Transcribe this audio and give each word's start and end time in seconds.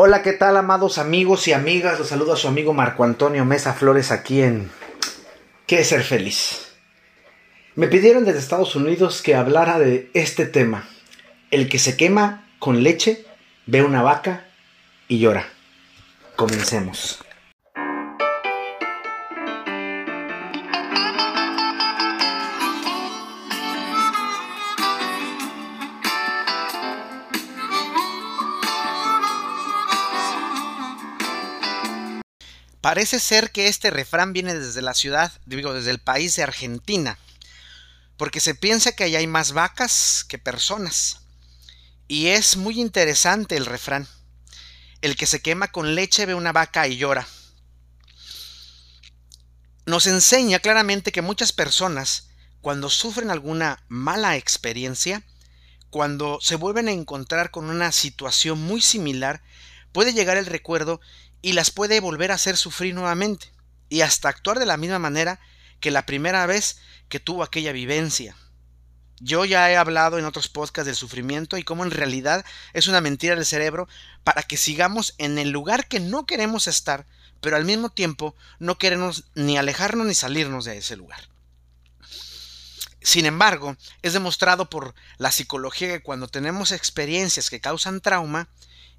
Hola, 0.00 0.22
¿qué 0.22 0.32
tal, 0.32 0.56
amados 0.56 0.96
amigos 0.98 1.48
y 1.48 1.52
amigas? 1.52 1.98
Los 1.98 2.10
saludo 2.10 2.34
a 2.34 2.36
su 2.36 2.46
amigo 2.46 2.72
Marco 2.72 3.02
Antonio 3.02 3.44
Mesa 3.44 3.74
Flores 3.74 4.12
aquí 4.12 4.42
en 4.42 4.70
¿Qué 5.66 5.80
es 5.80 5.88
ser 5.88 6.04
feliz? 6.04 6.68
Me 7.74 7.88
pidieron 7.88 8.24
desde 8.24 8.38
Estados 8.38 8.76
Unidos 8.76 9.22
que 9.22 9.34
hablara 9.34 9.80
de 9.80 10.08
este 10.14 10.46
tema. 10.46 10.88
El 11.50 11.68
que 11.68 11.80
se 11.80 11.96
quema 11.96 12.48
con 12.60 12.84
leche, 12.84 13.26
ve 13.66 13.82
una 13.82 14.02
vaca 14.02 14.46
y 15.08 15.18
llora. 15.18 15.48
Comencemos. 16.36 17.18
Parece 32.80 33.18
ser 33.18 33.50
que 33.50 33.66
este 33.66 33.90
refrán 33.90 34.32
viene 34.32 34.54
desde 34.54 34.82
la 34.82 34.94
ciudad, 34.94 35.32
digo, 35.46 35.74
desde 35.74 35.90
el 35.90 35.98
país 35.98 36.36
de 36.36 36.44
Argentina, 36.44 37.18
porque 38.16 38.40
se 38.40 38.54
piensa 38.54 38.92
que 38.92 39.04
allá 39.04 39.18
hay 39.18 39.26
más 39.26 39.52
vacas 39.52 40.24
que 40.28 40.38
personas. 40.38 41.20
Y 42.06 42.28
es 42.28 42.56
muy 42.56 42.80
interesante 42.80 43.56
el 43.56 43.66
refrán. 43.66 44.08
El 45.02 45.16
que 45.16 45.26
se 45.26 45.40
quema 45.42 45.68
con 45.68 45.94
leche 45.94 46.26
ve 46.26 46.34
una 46.34 46.52
vaca 46.52 46.86
y 46.88 46.96
llora. 46.96 47.26
Nos 49.86 50.06
enseña 50.06 50.58
claramente 50.58 51.12
que 51.12 51.22
muchas 51.22 51.52
personas, 51.52 52.28
cuando 52.60 52.90
sufren 52.90 53.30
alguna 53.30 53.82
mala 53.88 54.36
experiencia, 54.36 55.24
cuando 55.90 56.38
se 56.40 56.56
vuelven 56.56 56.88
a 56.88 56.92
encontrar 56.92 57.50
con 57.50 57.70
una 57.70 57.92
situación 57.92 58.60
muy 58.60 58.80
similar, 58.80 59.42
puede 59.92 60.12
llegar 60.12 60.36
el 60.36 60.46
recuerdo 60.46 61.00
y 61.42 61.52
las 61.52 61.70
puede 61.70 62.00
volver 62.00 62.30
a 62.30 62.34
hacer 62.34 62.56
sufrir 62.56 62.94
nuevamente 62.94 63.52
y 63.88 64.02
hasta 64.02 64.28
actuar 64.28 64.58
de 64.58 64.66
la 64.66 64.76
misma 64.76 64.98
manera 64.98 65.40
que 65.80 65.90
la 65.90 66.06
primera 66.06 66.46
vez 66.46 66.78
que 67.08 67.20
tuvo 67.20 67.42
aquella 67.42 67.72
vivencia. 67.72 68.36
Yo 69.20 69.44
ya 69.44 69.70
he 69.70 69.76
hablado 69.76 70.18
en 70.18 70.24
otros 70.24 70.48
podcasts 70.48 70.86
del 70.86 70.94
sufrimiento 70.94 71.56
y 71.56 71.64
cómo 71.64 71.84
en 71.84 71.90
realidad 71.90 72.44
es 72.72 72.86
una 72.86 73.00
mentira 73.00 73.34
del 73.34 73.46
cerebro 73.46 73.88
para 74.22 74.42
que 74.42 74.56
sigamos 74.56 75.14
en 75.18 75.38
el 75.38 75.50
lugar 75.50 75.88
que 75.88 75.98
no 75.98 76.24
queremos 76.26 76.68
estar, 76.68 77.06
pero 77.40 77.56
al 77.56 77.64
mismo 77.64 77.90
tiempo 77.90 78.36
no 78.58 78.78
queremos 78.78 79.24
ni 79.34 79.58
alejarnos 79.58 80.06
ni 80.06 80.14
salirnos 80.14 80.64
de 80.64 80.78
ese 80.78 80.96
lugar. 80.96 81.28
Sin 83.00 83.26
embargo, 83.26 83.76
es 84.02 84.12
demostrado 84.12 84.70
por 84.70 84.94
la 85.18 85.32
psicología 85.32 85.88
que 85.88 86.02
cuando 86.02 86.28
tenemos 86.28 86.72
experiencias 86.72 87.48
que 87.48 87.60
causan 87.60 88.00
trauma, 88.00 88.48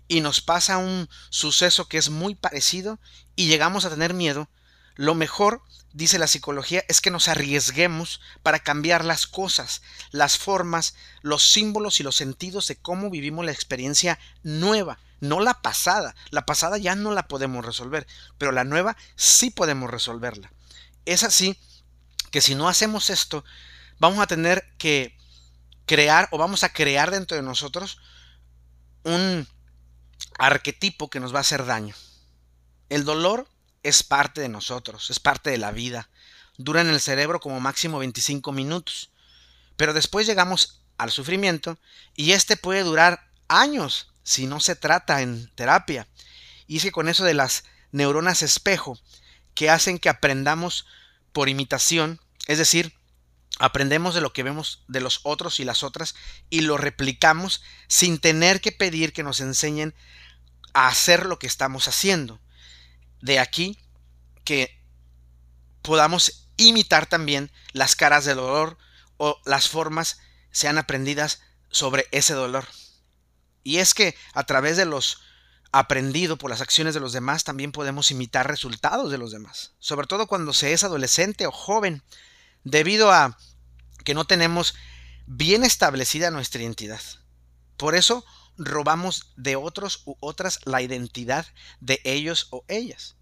y 0.09 0.19
nos 0.19 0.41
pasa 0.41 0.77
un 0.77 1.07
suceso 1.29 1.87
que 1.87 1.97
es 1.97 2.09
muy 2.09 2.35
parecido 2.35 2.99
y 3.37 3.47
llegamos 3.47 3.85
a 3.85 3.89
tener 3.89 4.13
miedo, 4.13 4.49
lo 4.95 5.15
mejor, 5.15 5.61
dice 5.93 6.19
la 6.19 6.27
psicología, 6.27 6.83
es 6.89 6.99
que 6.99 7.11
nos 7.11 7.29
arriesguemos 7.29 8.19
para 8.43 8.59
cambiar 8.59 9.05
las 9.05 9.27
cosas, 9.27 9.81
las 10.11 10.37
formas, 10.37 10.95
los 11.21 11.49
símbolos 11.49 12.01
y 12.01 12.03
los 12.03 12.17
sentidos 12.17 12.67
de 12.67 12.75
cómo 12.75 13.09
vivimos 13.09 13.45
la 13.45 13.53
experiencia 13.53 14.19
nueva, 14.43 14.99
no 15.21 15.39
la 15.39 15.61
pasada. 15.61 16.15
La 16.31 16.45
pasada 16.45 16.77
ya 16.77 16.95
no 16.95 17.13
la 17.13 17.27
podemos 17.27 17.63
resolver, 17.63 18.07
pero 18.37 18.51
la 18.51 18.63
nueva 18.63 18.97
sí 19.15 19.51
podemos 19.51 19.89
resolverla. 19.89 20.51
Es 21.05 21.23
así 21.23 21.57
que 22.31 22.41
si 22.41 22.55
no 22.55 22.67
hacemos 22.67 23.09
esto, 23.09 23.45
vamos 23.99 24.19
a 24.19 24.27
tener 24.27 24.65
que 24.77 25.15
crear 25.85 26.27
o 26.31 26.37
vamos 26.37 26.63
a 26.63 26.73
crear 26.73 27.11
dentro 27.11 27.37
de 27.37 27.43
nosotros 27.43 27.99
un 29.03 29.47
arquetipo 30.39 31.09
que 31.09 31.19
nos 31.19 31.33
va 31.33 31.39
a 31.39 31.41
hacer 31.41 31.65
daño. 31.65 31.93
El 32.89 33.05
dolor 33.05 33.47
es 33.83 34.03
parte 34.03 34.41
de 34.41 34.49
nosotros, 34.49 35.09
es 35.09 35.19
parte 35.19 35.51
de 35.51 35.57
la 35.57 35.71
vida. 35.71 36.09
Dura 36.57 36.81
en 36.81 36.89
el 36.89 36.99
cerebro 36.99 37.39
como 37.39 37.59
máximo 37.59 37.99
25 37.99 38.51
minutos. 38.51 39.11
Pero 39.77 39.93
después 39.93 40.25
llegamos 40.25 40.81
al 40.97 41.11
sufrimiento 41.11 41.77
y 42.15 42.31
este 42.31 42.57
puede 42.57 42.83
durar 42.83 43.29
años 43.47 44.11
si 44.23 44.47
no 44.47 44.59
se 44.59 44.75
trata 44.75 45.21
en 45.21 45.51
terapia. 45.55 46.07
Y 46.67 46.77
es 46.77 46.91
con 46.91 47.07
eso 47.09 47.23
de 47.23 47.33
las 47.33 47.63
neuronas 47.91 48.41
espejo, 48.41 48.99
que 49.55 49.69
hacen 49.69 49.99
que 49.99 50.09
aprendamos 50.09 50.85
por 51.31 51.49
imitación, 51.49 52.19
es 52.47 52.57
decir, 52.57 52.93
aprendemos 53.59 54.15
de 54.15 54.21
lo 54.21 54.33
que 54.33 54.43
vemos 54.43 54.83
de 54.87 55.01
los 55.01 55.21
otros 55.23 55.59
y 55.59 55.65
las 55.65 55.83
otras 55.83 56.15
y 56.49 56.61
lo 56.61 56.77
replicamos 56.77 57.61
sin 57.87 58.19
tener 58.19 58.61
que 58.61 58.71
pedir 58.71 59.13
que 59.13 59.23
nos 59.23 59.41
enseñen 59.41 59.93
a 60.73 60.87
hacer 60.87 61.25
lo 61.25 61.39
que 61.39 61.47
estamos 61.47 61.87
haciendo. 61.87 62.39
De 63.21 63.39
aquí 63.39 63.77
que 64.43 64.81
podamos 65.81 66.47
imitar 66.57 67.05
también 67.05 67.51
las 67.73 67.95
caras 67.95 68.25
del 68.25 68.37
dolor 68.37 68.77
o 69.17 69.39
las 69.45 69.69
formas 69.69 70.19
sean 70.51 70.77
aprendidas 70.77 71.41
sobre 71.69 72.07
ese 72.11 72.33
dolor. 72.33 72.67
Y 73.63 73.77
es 73.77 73.93
que 73.93 74.15
a 74.33 74.43
través 74.43 74.77
de 74.77 74.85
los 74.85 75.21
aprendido 75.71 76.37
por 76.37 76.49
las 76.49 76.61
acciones 76.61 76.93
de 76.93 76.99
los 76.99 77.13
demás 77.13 77.43
también 77.43 77.71
podemos 77.71 78.09
imitar 78.09 78.47
resultados 78.47 79.11
de 79.11 79.19
los 79.19 79.31
demás, 79.31 79.73
sobre 79.79 80.07
todo 80.07 80.25
cuando 80.25 80.51
se 80.53 80.73
es 80.73 80.83
adolescente 80.83 81.45
o 81.45 81.51
joven, 81.51 82.01
debido 82.63 83.11
a 83.11 83.37
que 84.03 84.15
no 84.15 84.25
tenemos 84.25 84.73
bien 85.27 85.63
establecida 85.63 86.31
nuestra 86.31 86.61
identidad. 86.61 87.01
Por 87.77 87.95
eso 87.95 88.25
robamos 88.59 89.31
de 89.37 89.55
otros 89.55 90.03
u 90.05 90.15
otras 90.19 90.59
la 90.65 90.81
identidad 90.81 91.47
de 91.79 92.01
ellos 92.03 92.47
o 92.51 92.65
ellas. 92.67 93.15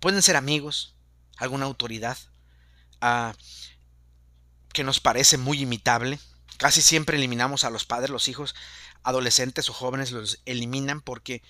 Pueden 0.00 0.20
ser 0.20 0.36
amigos, 0.36 0.96
alguna 1.38 1.66
autoridad 1.66 2.18
ah, 3.00 3.34
que 4.72 4.84
nos 4.84 5.00
parece 5.00 5.38
muy 5.38 5.62
imitable. 5.62 6.18
Casi 6.58 6.82
siempre 6.82 7.16
eliminamos 7.16 7.64
a 7.64 7.70
los 7.70 7.86
padres, 7.86 8.10
los 8.10 8.28
hijos, 8.28 8.54
adolescentes 9.02 9.70
o 9.70 9.72
jóvenes 9.72 10.10
los 10.10 10.42
eliminan 10.44 11.00
porque 11.00 11.42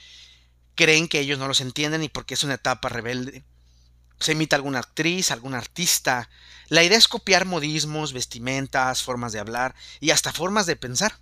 creen 0.77 1.09
que 1.09 1.19
ellos 1.19 1.39
no 1.39 1.49
los 1.49 1.61
entienden 1.61 2.05
y 2.05 2.09
porque 2.09 2.35
es 2.35 2.45
una 2.45 2.55
etapa 2.55 2.89
rebelde. 2.91 3.45
Se 4.21 4.33
imita 4.33 4.57
alguna 4.57 4.81
actriz, 4.81 5.31
algún 5.31 5.55
artista. 5.55 6.29
La 6.69 6.85
idea 6.85 6.99
es 6.99 7.09
copiar 7.09 7.47
modismos, 7.47 8.13
vestimentas, 8.13 9.03
formas 9.03 9.33
de 9.33 9.41
hablar 9.41 9.75
y 9.99 10.11
hasta 10.11 10.33
formas 10.33 10.67
de 10.67 10.77
pensar 10.77 11.19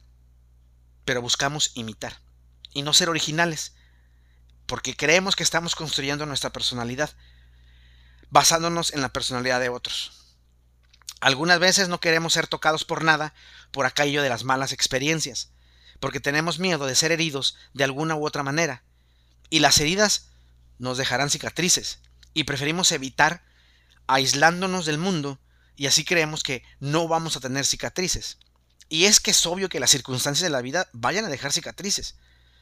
pero 1.09 1.23
buscamos 1.23 1.71
imitar 1.73 2.21
y 2.75 2.83
no 2.83 2.93
ser 2.93 3.09
originales, 3.09 3.73
porque 4.67 4.95
creemos 4.95 5.37
que 5.37 5.43
estamos 5.43 5.75
construyendo 5.75 6.27
nuestra 6.27 6.53
personalidad 6.53 7.09
basándonos 8.29 8.93
en 8.93 9.01
la 9.01 9.09
personalidad 9.09 9.59
de 9.59 9.71
otros. 9.71 10.37
Algunas 11.21 11.61
veces 11.61 11.89
no 11.89 11.99
queremos 11.99 12.35
ser 12.35 12.47
tocados 12.47 12.85
por 12.85 13.05
nada 13.05 13.33
por 13.71 13.87
aquello 13.87 14.21
de 14.21 14.29
las 14.29 14.45
malas 14.45 14.73
experiencias, 14.73 15.51
porque 15.99 16.21
tenemos 16.21 16.59
miedo 16.59 16.85
de 16.85 16.95
ser 16.95 17.11
heridos 17.11 17.57
de 17.73 17.85
alguna 17.85 18.15
u 18.15 18.27
otra 18.27 18.43
manera, 18.43 18.83
y 19.49 19.61
las 19.61 19.81
heridas 19.81 20.29
nos 20.79 20.99
dejarán 20.99 21.31
cicatrices, 21.31 22.01
y 22.35 22.45
preferimos 22.45 22.93
evitar 22.93 23.47
aislándonos 24.09 24.85
del 24.85 24.99
mundo, 24.99 25.41
y 25.75 25.87
así 25.87 26.05
creemos 26.05 26.43
que 26.43 26.65
no 26.81 27.09
vamos 27.09 27.35
a 27.35 27.41
tener 27.41 27.65
cicatrices. 27.65 28.37
Y 28.89 29.05
es 29.05 29.21
que 29.21 29.33
es 29.33 29.47
obvio 29.47 29.69
que 29.69 29.81
las 29.81 29.91
circunstancias 29.91 30.43
de 30.43 30.51
la 30.51 30.63
vida 30.63 30.89
vayan 30.93 31.25
a 31.25 31.29
dejar 31.29 31.53
cicatrices, 31.53 32.17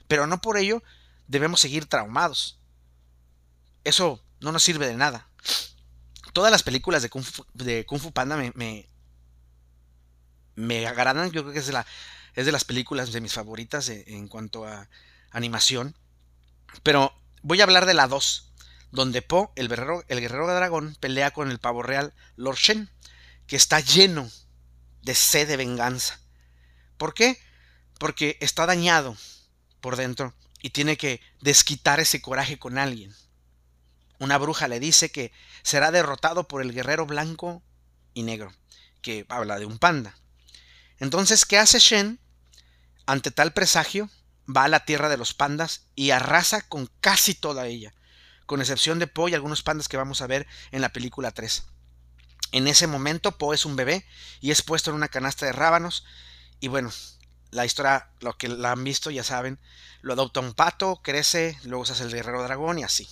pero 0.09 0.26
no 0.26 0.41
por 0.41 0.59
ello 0.59 0.82
debemos 1.28 1.60
seguir 1.60 1.87
traumados. 1.87 2.59
Eso 3.84 4.22
no 4.41 4.53
nos 4.53 4.62
sirve 4.62 4.87
de 4.87 4.97
nada. 4.97 5.28
Todas 6.32 6.50
las 6.50 6.62
películas 6.62 7.03
de 7.03 7.09
Kung 7.09 7.25
Fu, 8.00 8.12
Panda 8.12 8.37
me, 8.37 8.88
me, 10.54 10.87
agradan. 10.87 11.31
Yo 11.31 11.42
creo 11.42 11.53
que 11.53 11.60
es 11.60 11.66
de, 11.66 11.72
la, 11.72 11.87
es 12.34 12.44
de 12.44 12.53
las 12.53 12.64
películas 12.64 13.12
de 13.12 13.20
mis 13.20 13.32
favoritas 13.32 13.88
en 13.88 14.28
cuanto 14.28 14.66
a 14.66 14.88
animación. 15.31 15.94
Pero 16.82 17.14
voy 17.43 17.61
a 17.61 17.64
hablar 17.64 17.87
de 17.87 17.94
la 17.94 18.08
2, 18.08 18.52
donde 18.90 19.22
Po, 19.22 19.52
el 19.56 19.69
guerrero, 19.69 20.05
el 20.08 20.20
guerrero 20.20 20.46
de 20.49 20.55
dragón, 20.55 20.96
pelea 21.00 21.31
con 21.31 21.50
el 21.50 21.58
pavo 21.58 21.82
real 21.82 22.12
Lord 22.34 22.56
Shen, 22.56 22.90
que 23.46 23.56
está 23.56 23.81
lleno 23.81 24.29
de 25.06 25.14
sed 25.14 25.47
de 25.47 25.56
venganza. 25.56 26.20
¿Por 26.99 27.14
qué? 27.14 27.38
Porque 27.99 28.37
está 28.41 28.67
dañado 28.67 29.17
por 29.81 29.97
dentro 29.97 30.35
y 30.61 30.70
tiene 30.70 30.97
que 30.97 31.20
desquitar 31.41 32.00
ese 32.00 32.20
coraje 32.20 32.58
con 32.58 32.76
alguien. 32.76 33.14
Una 34.19 34.37
bruja 34.37 34.67
le 34.67 34.81
dice 34.81 35.12
que 35.12 35.32
será 35.62 35.93
derrotado 35.93 36.49
por 36.49 36.61
el 36.61 36.73
guerrero 36.73 37.06
blanco 37.06 37.62
y 38.14 38.25
negro, 38.25 38.53
que 39.00 39.25
habla 39.29 39.61
de 39.61 39.67
un 39.67 39.79
panda. 39.79 40.19
Entonces, 40.99 41.47
¿qué 41.47 41.56
hace 41.56 41.79
Shen? 41.79 42.19
Ante 43.06 43.31
tal 43.31 43.53
presagio, 43.53 44.11
va 44.44 44.64
a 44.64 44.69
la 44.69 44.85
tierra 44.85 45.08
de 45.08 45.19
los 45.19 45.35
pandas 45.35 45.87
y 45.94 46.11
arrasa 46.11 46.62
con 46.62 46.91
casi 47.00 47.35
toda 47.35 47.69
ella, 47.69 47.94
con 48.47 48.61
excepción 48.61 48.99
de 48.99 49.06
Po 49.06 49.29
y 49.29 49.35
algunos 49.35 49.62
pandas 49.62 49.87
que 49.87 49.97
vamos 49.99 50.20
a 50.20 50.26
ver 50.26 50.49
en 50.73 50.81
la 50.81 50.88
película 50.88 51.31
3. 51.31 51.64
En 52.52 52.69
ese 52.69 52.87
momento, 52.87 53.32
Po 53.32 53.54
es 53.54 53.64
un 53.64 53.76
bebé 53.76 54.04
y 54.40 54.50
es 54.50 54.62
puesto 54.62 54.90
en 54.90 54.96
una 54.96 55.08
canasta 55.08 55.46
de 55.46 55.52
rábanos. 55.52 56.04
Y 56.60 56.69
bueno, 56.69 56.90
la 57.50 57.64
historia, 57.64 58.10
lo 58.20 58.37
que 58.37 58.48
la 58.48 58.72
han 58.72 58.84
visto 58.84 59.10
ya 59.10 59.25
saben, 59.25 59.58
lo 60.00 60.12
adopta 60.12 60.40
un 60.40 60.54
pato, 60.54 61.00
crece, 61.02 61.58
luego 61.64 61.84
se 61.84 61.93
hace 61.93 62.04
el 62.04 62.12
guerrero 62.12 62.43
dragón 62.43 62.78
y 62.78 62.84
así. 62.84 63.08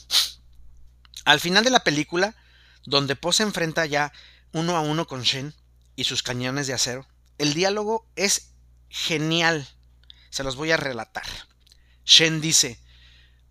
Al 1.24 1.40
final 1.40 1.64
de 1.64 1.70
la 1.70 1.84
película, 1.84 2.36
donde 2.84 3.16
Po 3.16 3.32
se 3.32 3.42
enfrenta 3.42 3.86
ya 3.86 4.12
uno 4.52 4.76
a 4.76 4.80
uno 4.80 5.06
con 5.06 5.22
Shen 5.22 5.54
y 5.96 6.04
sus 6.04 6.22
cañones 6.22 6.66
de 6.66 6.74
acero, 6.74 7.06
el 7.38 7.54
diálogo 7.54 8.06
es 8.14 8.52
genial. 8.88 9.68
Se 10.30 10.44
los 10.44 10.56
voy 10.56 10.70
a 10.70 10.76
relatar. 10.76 11.26
Shen 12.04 12.40
dice, 12.40 12.78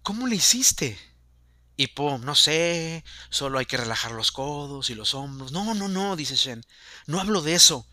¿cómo 0.03 0.27
le 0.27 0.35
hiciste? 0.35 0.97
Y 1.75 1.87
Po, 1.87 2.17
no 2.19 2.35
sé, 2.35 3.03
solo 3.29 3.57
hay 3.57 3.65
que 3.65 3.77
relajar 3.77 4.11
los 4.11 4.31
codos 4.31 4.89
y 4.89 4.95
los 4.95 5.13
hombros. 5.15 5.51
No, 5.51 5.73
no, 5.73 5.87
no, 5.87 6.15
dice 6.15 6.35
Shen, 6.35 6.63
no 7.07 7.19
hablo 7.19 7.41
de 7.41 7.55
eso. 7.55 7.87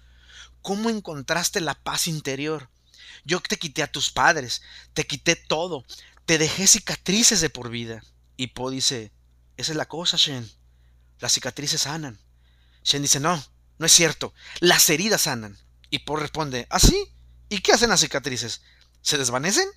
¿Cómo 0.62 0.91
encontraste 0.91 1.61
la 1.61 1.75
paz 1.75 2.06
interior? 2.06 2.69
Yo 3.25 3.41
te 3.41 3.59
quité 3.59 3.82
a 3.82 3.91
tus 3.91 4.11
padres, 4.11 4.62
te 4.93 5.06
quité 5.06 5.37
todo, 5.37 5.85
te 6.27 6.38
dejé 6.38 6.67
cicatrices 6.67 7.41
de 7.41 7.50
por 7.50 7.71
vida. 7.71 8.03
Y 8.37 8.49
Po 8.49 8.71
dice, 8.71 9.12
esa 9.56 9.73
es 9.73 9.77
la 9.77 9.87
cosa, 9.87 10.17
Shen. 10.17 10.50
Las 11.19 11.33
cicatrices 11.33 11.83
sanan. 11.83 12.21
Shen 12.85 13.03
dice, 13.03 13.21
no, 13.21 13.43
no 13.79 13.87
es 13.87 13.93
cierto. 13.93 14.35
Las 14.61 14.88
heridas 14.91 15.23
sanan. 15.23 15.59
Y 15.88 16.00
Po 16.00 16.17
responde, 16.17 16.67
¿ah, 16.71 16.79
sí? 16.79 17.15
¿Y 17.49 17.61
qué 17.61 17.73
hacen 17.73 17.91
las 17.91 18.00
cicatrices? 18.00 18.62
¿Se 19.03 19.19
desvanecen? 19.19 19.69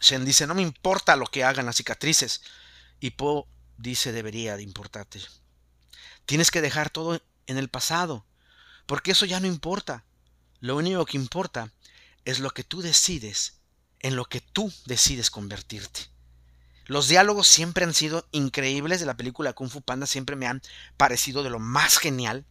Shen 0.00 0.24
dice, 0.24 0.46
no 0.46 0.54
me 0.54 0.62
importa 0.62 1.14
lo 1.16 1.26
que 1.26 1.44
hagan 1.44 1.66
las 1.66 1.76
cicatrices. 1.76 2.42
Y 3.02 3.10
Po 3.10 3.48
dice, 3.78 4.12
debería 4.12 4.56
de 4.56 4.62
importarte. 4.62 5.20
Tienes 6.24 6.52
que 6.52 6.60
dejar 6.60 6.88
todo 6.88 7.20
en 7.48 7.58
el 7.58 7.68
pasado, 7.68 8.24
porque 8.86 9.10
eso 9.10 9.26
ya 9.26 9.40
no 9.40 9.48
importa. 9.48 10.04
Lo 10.60 10.76
único 10.76 11.04
que 11.04 11.16
importa 11.16 11.72
es 12.24 12.38
lo 12.38 12.52
que 12.52 12.62
tú 12.62 12.80
decides, 12.80 13.58
en 13.98 14.14
lo 14.14 14.26
que 14.26 14.40
tú 14.40 14.72
decides 14.86 15.32
convertirte. 15.32 16.02
Los 16.84 17.08
diálogos 17.08 17.48
siempre 17.48 17.84
han 17.84 17.92
sido 17.92 18.28
increíbles 18.30 19.00
de 19.00 19.06
la 19.06 19.16
película 19.16 19.52
Kung 19.52 19.68
Fu 19.68 19.82
Panda, 19.82 20.06
siempre 20.06 20.36
me 20.36 20.46
han 20.46 20.62
parecido 20.96 21.42
de 21.42 21.50
lo 21.50 21.58
más 21.58 21.98
genial, 21.98 22.46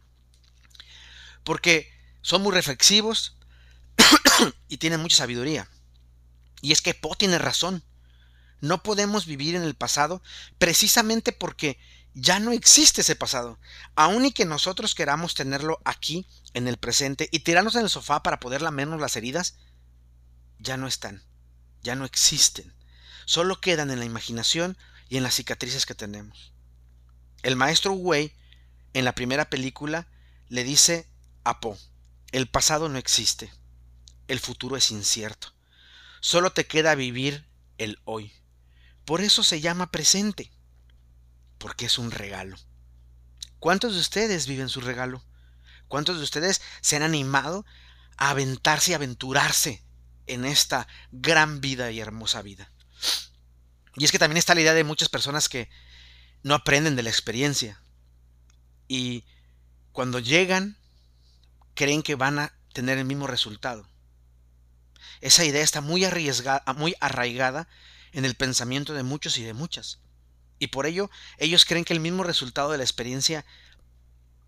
porque 1.44 1.90
son 2.20 2.42
muy 2.42 2.52
reflexivos 2.52 3.38
y 4.68 4.76
tienen 4.76 5.00
mucha 5.00 5.16
sabiduría. 5.16 5.70
Y 6.60 6.72
es 6.72 6.82
que 6.82 6.92
Po 6.92 7.14
tiene 7.16 7.38
razón. 7.38 7.82
No 8.62 8.82
podemos 8.82 9.26
vivir 9.26 9.56
en 9.56 9.64
el 9.64 9.74
pasado 9.74 10.22
precisamente 10.56 11.32
porque 11.32 11.78
ya 12.14 12.38
no 12.38 12.52
existe 12.52 13.00
ese 13.00 13.16
pasado. 13.16 13.58
Aun 13.96 14.24
y 14.24 14.32
que 14.32 14.44
nosotros 14.44 14.94
queramos 14.94 15.34
tenerlo 15.34 15.80
aquí, 15.84 16.26
en 16.54 16.68
el 16.68 16.76
presente, 16.76 17.28
y 17.32 17.40
tirarnos 17.40 17.74
en 17.74 17.82
el 17.82 17.90
sofá 17.90 18.22
para 18.22 18.38
poder 18.38 18.62
lamernos 18.62 19.00
las 19.00 19.16
heridas, 19.16 19.56
ya 20.60 20.76
no 20.76 20.86
están, 20.86 21.24
ya 21.82 21.96
no 21.96 22.04
existen. 22.04 22.72
Solo 23.24 23.60
quedan 23.60 23.90
en 23.90 23.98
la 23.98 24.04
imaginación 24.04 24.78
y 25.08 25.16
en 25.16 25.24
las 25.24 25.34
cicatrices 25.34 25.84
que 25.84 25.96
tenemos. 25.96 26.52
El 27.42 27.56
maestro 27.56 27.92
Wei, 27.94 28.32
en 28.94 29.04
la 29.04 29.14
primera 29.16 29.50
película, 29.50 30.06
le 30.48 30.62
dice 30.62 31.08
a 31.42 31.58
Po, 31.58 31.76
el 32.30 32.48
pasado 32.48 32.88
no 32.88 32.98
existe, 32.98 33.52
el 34.28 34.38
futuro 34.38 34.76
es 34.76 34.92
incierto. 34.92 35.52
Solo 36.20 36.52
te 36.52 36.66
queda 36.66 36.94
vivir 36.94 37.44
el 37.78 37.98
hoy. 38.04 38.32
Por 39.04 39.20
eso 39.20 39.42
se 39.42 39.60
llama 39.60 39.90
presente 39.90 40.50
porque 41.58 41.86
es 41.86 41.98
un 41.98 42.10
regalo. 42.10 42.56
¿Cuántos 43.58 43.94
de 43.94 44.00
ustedes 44.00 44.46
viven 44.46 44.68
su 44.68 44.80
regalo? 44.80 45.24
¿Cuántos 45.86 46.18
de 46.18 46.24
ustedes 46.24 46.60
se 46.80 46.96
han 46.96 47.02
animado 47.02 47.64
a 48.16 48.30
aventarse 48.30 48.90
y 48.90 48.94
aventurarse 48.94 49.84
en 50.26 50.44
esta 50.44 50.88
gran 51.12 51.60
vida 51.60 51.90
y 51.90 52.00
hermosa 52.00 52.42
vida? 52.42 52.72
Y 53.96 54.04
es 54.04 54.10
que 54.10 54.18
también 54.18 54.38
está 54.38 54.54
la 54.54 54.62
idea 54.62 54.74
de 54.74 54.84
muchas 54.84 55.08
personas 55.08 55.48
que 55.48 55.68
no 56.42 56.54
aprenden 56.54 56.96
de 56.96 57.02
la 57.02 57.10
experiencia. 57.10 57.80
Y 58.88 59.24
cuando 59.92 60.18
llegan, 60.18 60.76
creen 61.74 62.02
que 62.02 62.14
van 62.14 62.38
a 62.38 62.52
tener 62.72 62.98
el 62.98 63.04
mismo 63.04 63.26
resultado. 63.26 63.88
Esa 65.20 65.44
idea 65.44 65.62
está 65.62 65.80
muy 65.80 66.04
arriesgada, 66.04 66.64
muy 66.74 66.96
arraigada 67.00 67.68
en 68.12 68.24
el 68.24 68.34
pensamiento 68.34 68.94
de 68.94 69.02
muchos 69.02 69.38
y 69.38 69.42
de 69.42 69.54
muchas. 69.54 70.00
Y 70.58 70.68
por 70.68 70.86
ello 70.86 71.10
ellos 71.38 71.64
creen 71.64 71.84
que 71.84 71.92
el 71.92 72.00
mismo 72.00 72.22
resultado 72.22 72.70
de 72.70 72.78
la 72.78 72.84
experiencia 72.84 73.44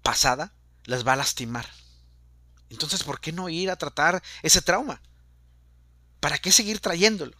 pasada 0.02 0.52
les 0.84 1.06
va 1.06 1.14
a 1.14 1.16
lastimar. 1.16 1.68
Entonces, 2.70 3.02
¿por 3.02 3.20
qué 3.20 3.32
no 3.32 3.48
ir 3.48 3.70
a 3.70 3.76
tratar 3.76 4.22
ese 4.42 4.62
trauma? 4.62 5.02
¿Para 6.20 6.38
qué 6.38 6.52
seguir 6.52 6.80
trayéndolo? 6.80 7.36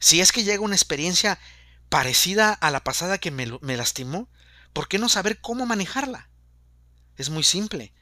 Si 0.00 0.20
es 0.20 0.32
que 0.32 0.44
llega 0.44 0.62
una 0.62 0.76
experiencia 0.76 1.38
parecida 1.88 2.52
a 2.52 2.70
la 2.70 2.84
pasada 2.84 3.18
que 3.18 3.30
me, 3.30 3.58
me 3.60 3.76
lastimó, 3.76 4.28
¿por 4.72 4.88
qué 4.88 4.98
no 4.98 5.08
saber 5.08 5.40
cómo 5.40 5.66
manejarla? 5.66 6.28
Es 7.16 7.30
muy 7.30 7.42
simple. 7.42 7.92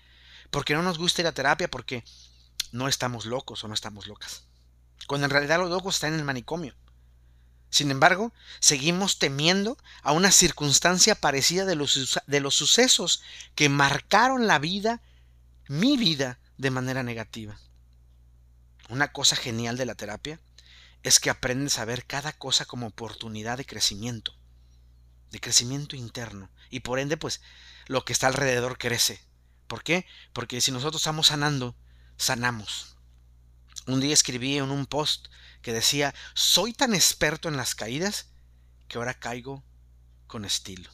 Porque 0.51 0.75
no 0.75 0.83
nos 0.83 0.99
gusta 0.99 1.23
ir 1.23 1.27
a 1.27 1.33
terapia 1.33 1.69
porque 1.69 2.05
no 2.73 2.89
estamos 2.89 3.27
locos 3.27 3.65
o 3.65 3.69
no 3.69 3.75
estamos 3.75 4.07
locas. 4.07 4.45
Cuando 5.07 5.27
en 5.27 5.31
realidad 5.31 5.59
los 5.59 5.71
locos 5.71 5.97
están 5.97 6.15
en 6.15 6.21
el 6.21 6.25
manicomio. 6.25 6.75
Sin 7.77 7.91
embargo, 7.91 8.33
seguimos 8.59 9.19
temiendo 9.19 9.77
a 10.01 10.13
una 10.13 10.33
circunstancia 10.33 11.15
parecida 11.15 11.67
de 11.67 11.75
los, 11.75 12.19
de 12.27 12.41
los 12.41 12.55
sucesos 12.55 13.23
que 13.55 13.69
marcaron 13.69 14.47
la 14.47 14.59
vida, 14.59 15.03
mi 15.69 15.99
vida, 15.99 16.39
de 16.57 16.71
manera 16.71 17.03
negativa. 17.03 17.59
Una 18.89 19.13
cosa 19.13 19.37
genial 19.37 19.77
de 19.77 19.85
la 19.85 19.95
terapia 19.95 20.41
es 21.03 21.21
que 21.21 21.29
aprendes 21.29 21.79
a 21.79 21.85
ver 21.85 22.07
cada 22.07 22.33
cosa 22.33 22.65
como 22.65 22.87
oportunidad 22.87 23.59
de 23.59 23.67
crecimiento, 23.67 24.35
de 25.31 25.39
crecimiento 25.39 25.97
interno, 25.97 26.49
y 26.71 26.81
por 26.81 26.99
ende, 26.99 27.19
pues, 27.19 27.43
lo 27.89 28.07
que 28.07 28.15
está 28.15 28.29
alrededor 28.29 28.79
crece. 28.79 29.21
¿Por 29.67 29.83
qué? 29.83 30.07
Porque 30.33 30.63
si 30.63 30.73
nosotros 30.73 31.03
estamos 31.03 31.27
sanando, 31.27 31.77
sanamos. 32.17 32.96
Un 33.87 34.01
día 34.01 34.15
escribí 34.15 34.57
en 34.59 34.71
un 34.71 34.87
post 34.87 35.29
que 35.63 35.73
decía, 35.73 36.15
soy 36.35 36.73
tan 36.73 36.95
experto 36.95 37.49
en 37.49 37.57
las 37.57 37.75
caídas 37.75 38.27
que 38.89 38.99
ahora 38.99 39.15
caigo 39.15 39.65
con 40.27 40.45
estilo. 40.45 40.91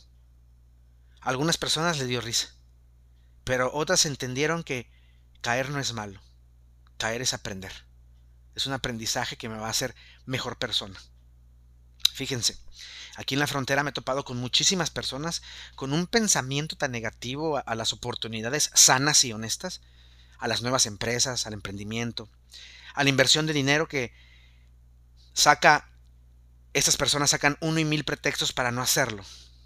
algunas 1.20 1.56
personas 1.56 1.98
le 1.98 2.06
dio 2.06 2.20
risa, 2.20 2.48
pero 3.44 3.70
otras 3.72 4.06
entendieron 4.06 4.62
que 4.62 4.90
caer 5.40 5.70
no 5.70 5.80
es 5.80 5.92
malo, 5.92 6.20
caer 6.98 7.22
es 7.22 7.34
aprender. 7.34 7.72
Es 8.54 8.66
un 8.66 8.72
aprendizaje 8.72 9.36
que 9.36 9.48
me 9.48 9.56
va 9.56 9.68
a 9.68 9.70
hacer 9.70 9.94
mejor 10.26 10.58
persona. 10.58 11.00
Fíjense, 12.12 12.58
aquí 13.16 13.34
en 13.34 13.40
la 13.40 13.46
frontera 13.46 13.82
me 13.82 13.90
he 13.90 13.94
topado 13.94 14.24
con 14.24 14.36
muchísimas 14.36 14.90
personas 14.90 15.42
con 15.74 15.92
un 15.92 16.06
pensamiento 16.06 16.76
tan 16.76 16.92
negativo 16.92 17.62
a, 17.64 17.74
las 17.74 17.92
oportunidades 17.92 18.70
sanas 18.74 19.24
y 19.24 19.32
honestas, 19.32 19.80
a 20.38 20.48
las 20.48 20.60
nuevas 20.60 20.86
empresas, 20.86 21.46
al 21.46 21.54
emprendimiento, 21.54 22.28
a 22.94 23.04
la 23.04 23.10
inversión 23.10 23.46
de 23.46 23.52
dinero 23.52 23.88
que 23.88 24.12
saca, 25.32 25.90
estas 26.72 26.96
personas 26.96 27.30
sacan 27.30 27.56
uno 27.60 27.78
y 27.78 27.84
mil 27.84 28.04
pretextos 28.04 28.52
para 28.52 28.70
no 28.70 28.82
hacerlo. 28.82 29.24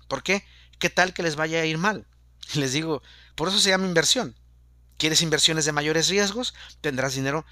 ¿Por 0.09 0.23
qué? 0.23 0.45
¿Qué 0.79 0.91
tal 0.91 1.15
que 1.15 1.23
les 1.23 1.37
vaya 1.37 1.61
a 1.61 1.65
ir 1.65 1.79
mal? 1.79 2.07
Les 2.55 2.73
digo, 2.73 3.03
por 3.35 3.49
eso 3.49 3.59
se 3.59 3.71
llama 3.71 3.87
inversión. 3.87 4.37
¿Quieres 4.99 5.23
inversiones 5.23 5.65
de 5.65 5.73
mayores 5.73 6.09
riesgos? 6.09 6.55
Tendrás 6.81 7.15
dinero 7.15 7.45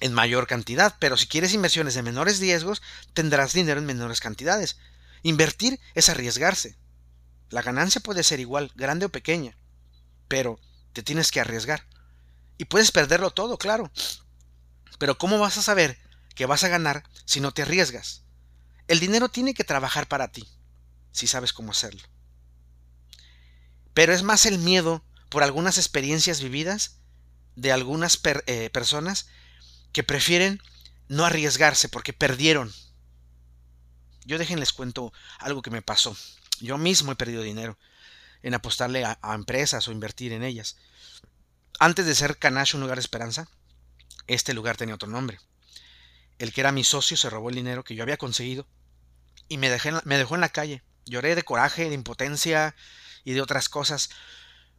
en 0.00 0.14
mayor 0.14 0.46
cantidad, 0.46 0.96
pero 0.98 1.16
si 1.16 1.26
quieres 1.26 1.54
inversiones 1.54 1.94
de 1.94 2.02
menores 2.02 2.40
riesgos, 2.40 2.82
tendrás 3.14 3.52
dinero 3.52 3.80
en 3.80 3.86
menores 3.86 4.20
cantidades. 4.20 4.78
Invertir 5.22 5.80
es 5.94 6.08
arriesgarse. 6.08 6.76
La 7.50 7.62
ganancia 7.62 8.00
puede 8.00 8.22
ser 8.22 8.40
igual, 8.40 8.72
grande 8.74 9.06
o 9.06 9.08
pequeña, 9.08 9.56
pero 10.28 10.60
te 10.92 11.02
tienes 11.02 11.30
que 11.30 11.40
arriesgar. 11.40 11.86
Y 12.58 12.66
puedes 12.66 12.92
perderlo 12.92 13.30
todo, 13.30 13.56
claro. 13.56 13.90
Pero 14.98 15.18
¿cómo 15.18 15.38
vas 15.38 15.56
a 15.56 15.62
saber 15.62 15.98
que 16.38 16.46
vas 16.46 16.62
a 16.62 16.68
ganar 16.68 17.02
si 17.24 17.40
no 17.40 17.50
te 17.50 17.62
arriesgas. 17.62 18.22
El 18.86 19.00
dinero 19.00 19.28
tiene 19.28 19.54
que 19.54 19.64
trabajar 19.64 20.06
para 20.06 20.30
ti, 20.30 20.48
si 21.10 21.26
sabes 21.26 21.52
cómo 21.52 21.72
hacerlo. 21.72 22.00
Pero 23.92 24.14
es 24.14 24.22
más 24.22 24.46
el 24.46 24.60
miedo 24.60 25.04
por 25.30 25.42
algunas 25.42 25.78
experiencias 25.78 26.40
vividas 26.40 27.00
de 27.56 27.72
algunas 27.72 28.20
eh, 28.46 28.70
personas 28.70 29.26
que 29.90 30.04
prefieren 30.04 30.62
no 31.08 31.24
arriesgarse 31.24 31.88
porque 31.88 32.12
perdieron. 32.12 32.72
Yo 34.24 34.38
déjenles 34.38 34.72
cuento 34.72 35.12
algo 35.40 35.60
que 35.60 35.72
me 35.72 35.82
pasó. 35.82 36.16
Yo 36.60 36.78
mismo 36.78 37.10
he 37.10 37.16
perdido 37.16 37.42
dinero 37.42 37.76
en 38.44 38.54
apostarle 38.54 39.04
a, 39.04 39.18
empresas 39.34 39.88
o 39.88 39.90
invertir 39.90 40.32
en 40.32 40.44
ellas. 40.44 40.76
Antes 41.80 42.06
de 42.06 42.14
ser 42.14 42.38
Canacho 42.38 42.76
un 42.76 42.82
lugar 42.82 42.98
de 42.98 43.02
esperanza, 43.02 43.48
este 44.28 44.54
lugar 44.54 44.76
tenía 44.76 44.94
otro 44.94 45.08
nombre 45.08 45.38
el 46.38 46.52
que 46.52 46.60
era 46.60 46.72
mi 46.72 46.84
socio 46.84 47.16
se 47.16 47.30
robó 47.30 47.50
el 47.50 47.56
dinero 47.56 47.84
que 47.84 47.94
yo 47.94 48.02
había 48.02 48.16
conseguido 48.16 48.66
y 49.48 49.58
me, 49.58 49.70
dejó 49.70 50.34
en 50.34 50.40
la 50.40 50.48
calle. 50.50 50.82
Lloré 51.06 51.34
de 51.34 51.42
coraje, 51.42 51.88
de 51.88 51.94
impotencia 51.94 52.74
y 53.24 53.32
de 53.32 53.40
otras 53.40 53.68
cosas. 53.68 54.10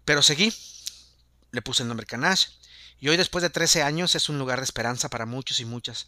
Pero 0.06 0.22
seguí. 0.22 0.54
Le 1.52 1.64
puse 1.64 1.82
el 1.82 1.90
nombre 1.90 2.06
Canash 2.06 2.50
Y 3.00 3.10
hoy 3.10 3.18
después 3.18 3.42
de 3.42 3.50
13 3.50 3.82
años 3.82 4.14
es 4.14 4.30
un 4.30 4.38
lugar 4.38 4.60
de 4.60 4.66
esperanza 4.66 5.10
para 5.10 5.26
muchos 5.26 5.60
y 5.60 5.66
muchas. 5.66 6.08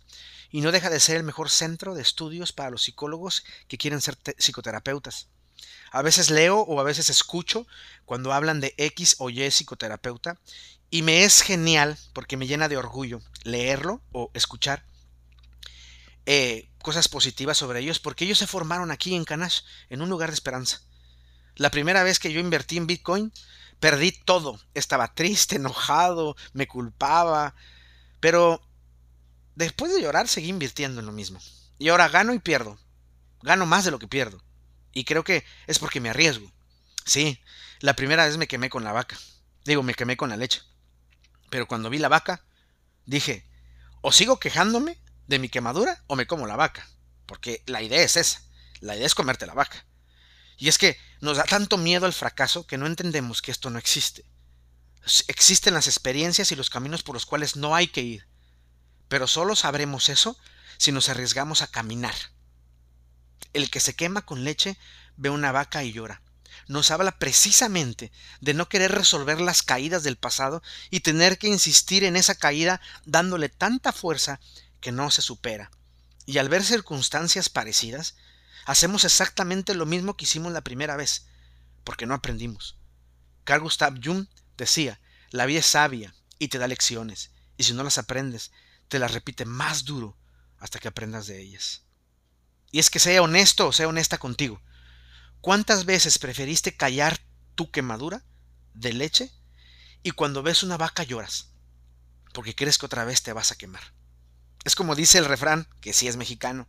Y 0.51 0.61
no 0.61 0.71
deja 0.71 0.89
de 0.89 0.99
ser 0.99 1.17
el 1.17 1.23
mejor 1.23 1.49
centro 1.49 1.95
de 1.95 2.01
estudios 2.01 2.53
para 2.53 2.69
los 2.69 2.83
psicólogos 2.83 3.43
que 3.67 3.77
quieren 3.77 4.01
ser 4.01 4.17
psicoterapeutas. 4.37 5.27
A 5.91 6.01
veces 6.03 6.29
leo 6.29 6.59
o 6.59 6.79
a 6.79 6.83
veces 6.83 7.09
escucho 7.09 7.67
cuando 8.05 8.31
hablan 8.31 8.61
de 8.61 8.73
X 8.77 9.15
o 9.19 9.29
Y 9.29 9.49
psicoterapeuta 9.49 10.39
y 10.91 11.01
me 11.01 11.23
es 11.23 11.41
genial 11.41 11.97
porque 12.13 12.37
me 12.37 12.45
llena 12.45 12.67
de 12.67 12.77
orgullo 12.77 13.21
leerlo 13.43 14.01
o 14.11 14.29
escuchar 14.33 14.85
eh, 16.25 16.69
cosas 16.83 17.07
positivas 17.07 17.57
sobre 17.57 17.79
ellos 17.79 17.99
porque 17.99 18.25
ellos 18.25 18.37
se 18.37 18.45
formaron 18.45 18.91
aquí 18.91 19.15
en 19.15 19.25
Canash, 19.25 19.61
en 19.89 20.01
un 20.01 20.09
lugar 20.09 20.29
de 20.29 20.35
esperanza. 20.35 20.81
La 21.55 21.71
primera 21.71 22.03
vez 22.03 22.19
que 22.19 22.31
yo 22.31 22.39
invertí 22.39 22.77
en 22.77 22.87
Bitcoin, 22.87 23.33
perdí 23.79 24.11
todo. 24.11 24.59
Estaba 24.73 25.13
triste, 25.13 25.55
enojado, 25.57 26.35
me 26.53 26.67
culpaba. 26.67 27.55
Pero 28.19 28.61
después 29.55 29.93
de 29.93 30.01
llorar 30.01 30.27
seguí 30.27 30.49
invirtiendo 30.49 30.99
en 30.99 31.05
lo 31.05 31.11
mismo. 31.11 31.39
Y 31.77 31.89
ahora 31.89 32.09
gano 32.09 32.33
y 32.33 32.39
pierdo. 32.39 32.77
Gano 33.41 33.65
más 33.65 33.83
de 33.83 33.91
lo 33.91 33.99
que 33.99 34.07
pierdo. 34.07 34.43
Y 34.93 35.03
creo 35.03 35.23
que 35.23 35.43
es 35.67 35.79
porque 35.79 35.99
me 35.99 36.09
arriesgo. 36.09 36.51
Sí, 37.05 37.39
la 37.79 37.95
primera 37.95 38.25
vez 38.25 38.37
me 38.37 38.47
quemé 38.47 38.69
con 38.69 38.83
la 38.83 38.91
vaca. 38.91 39.17
Digo, 39.65 39.83
me 39.83 39.93
quemé 39.93 40.17
con 40.17 40.29
la 40.29 40.37
leche. 40.37 40.61
Pero 41.51 41.67
cuando 41.67 41.89
vi 41.89 41.99
la 41.99 42.07
vaca, 42.07 42.43
dije, 43.05 43.45
o 43.99 44.13
sigo 44.13 44.39
quejándome 44.39 44.97
de 45.27 45.37
mi 45.37 45.49
quemadura 45.49 46.01
o 46.07 46.15
me 46.15 46.25
como 46.25 46.47
la 46.47 46.55
vaca. 46.55 46.87
Porque 47.27 47.61
la 47.67 47.83
idea 47.83 48.01
es 48.01 48.15
esa. 48.15 48.41
La 48.79 48.95
idea 48.95 49.05
es 49.05 49.13
comerte 49.13 49.45
la 49.45 49.53
vaca. 49.53 49.85
Y 50.57 50.69
es 50.69 50.77
que 50.77 50.97
nos 51.19 51.35
da 51.37 51.43
tanto 51.43 51.77
miedo 51.77 52.05
al 52.05 52.13
fracaso 52.13 52.65
que 52.65 52.77
no 52.77 52.87
entendemos 52.87 53.41
que 53.41 53.51
esto 53.51 53.69
no 53.69 53.77
existe. 53.77 54.23
Existen 55.27 55.73
las 55.73 55.87
experiencias 55.87 56.53
y 56.53 56.55
los 56.55 56.69
caminos 56.69 57.03
por 57.03 57.15
los 57.15 57.25
cuales 57.25 57.57
no 57.57 57.75
hay 57.75 57.87
que 57.87 58.01
ir. 58.01 58.27
Pero 59.09 59.27
solo 59.27 59.57
sabremos 59.57 60.07
eso 60.07 60.37
si 60.77 60.93
nos 60.93 61.09
arriesgamos 61.09 61.61
a 61.61 61.67
caminar. 61.67 62.15
El 63.51 63.69
que 63.69 63.81
se 63.81 63.93
quema 63.93 64.25
con 64.25 64.45
leche 64.45 64.77
ve 65.17 65.29
una 65.29 65.51
vaca 65.51 65.83
y 65.83 65.91
llora. 65.91 66.21
Nos 66.67 66.91
habla 66.91 67.17
precisamente 67.17 68.11
de 68.39 68.53
no 68.53 68.69
querer 68.69 68.91
resolver 68.91 69.41
las 69.41 69.63
caídas 69.63 70.03
del 70.03 70.17
pasado 70.17 70.61
y 70.89 71.01
tener 71.01 71.37
que 71.37 71.47
insistir 71.47 72.03
en 72.03 72.15
esa 72.15 72.35
caída 72.35 72.81
dándole 73.05 73.49
tanta 73.49 73.91
fuerza 73.91 74.39
que 74.79 74.91
no 74.91 75.11
se 75.11 75.21
supera. 75.21 75.71
Y 76.25 76.37
al 76.37 76.49
ver 76.49 76.63
circunstancias 76.63 77.49
parecidas, 77.49 78.15
hacemos 78.65 79.03
exactamente 79.03 79.73
lo 79.73 79.85
mismo 79.85 80.15
que 80.15 80.25
hicimos 80.25 80.51
la 80.51 80.61
primera 80.61 80.95
vez, 80.95 81.25
porque 81.83 82.05
no 82.05 82.13
aprendimos. 82.13 82.77
Carl 83.43 83.61
Gustav 83.61 83.99
Jung 84.03 84.27
decía, 84.57 84.99
la 85.29 85.45
vida 85.45 85.59
es 85.59 85.65
sabia 85.65 86.13
y 86.39 86.49
te 86.49 86.57
da 86.57 86.67
lecciones, 86.67 87.31
y 87.57 87.63
si 87.63 87.73
no 87.73 87.83
las 87.83 87.97
aprendes, 87.97 88.51
te 88.87 88.99
las 88.99 89.13
repite 89.13 89.45
más 89.45 89.85
duro 89.85 90.17
hasta 90.59 90.79
que 90.79 90.87
aprendas 90.87 91.27
de 91.27 91.39
ellas. 91.41 91.83
Y 92.71 92.79
es 92.79 92.89
que 92.89 92.99
sea 92.99 93.21
honesto 93.21 93.67
o 93.67 93.71
sea 93.73 93.87
honesta 93.87 94.17
contigo. 94.17 94.61
¿Cuántas 95.41 95.85
veces 95.85 96.19
preferiste 96.19 96.77
callar 96.77 97.19
tu 97.55 97.71
quemadura 97.71 98.23
de 98.75 98.93
leche 98.93 99.31
y 100.03 100.11
cuando 100.11 100.43
ves 100.43 100.61
una 100.61 100.77
vaca 100.77 101.01
lloras? 101.03 101.49
Porque 102.31 102.55
crees 102.55 102.77
que 102.77 102.85
otra 102.85 103.05
vez 103.05 103.23
te 103.23 103.33
vas 103.33 103.51
a 103.51 103.57
quemar. 103.57 103.81
Es 104.63 104.75
como 104.75 104.93
dice 104.93 105.17
el 105.17 105.25
refrán, 105.25 105.67
que 105.81 105.93
sí 105.93 106.07
es 106.07 106.15
mexicano. 106.15 106.67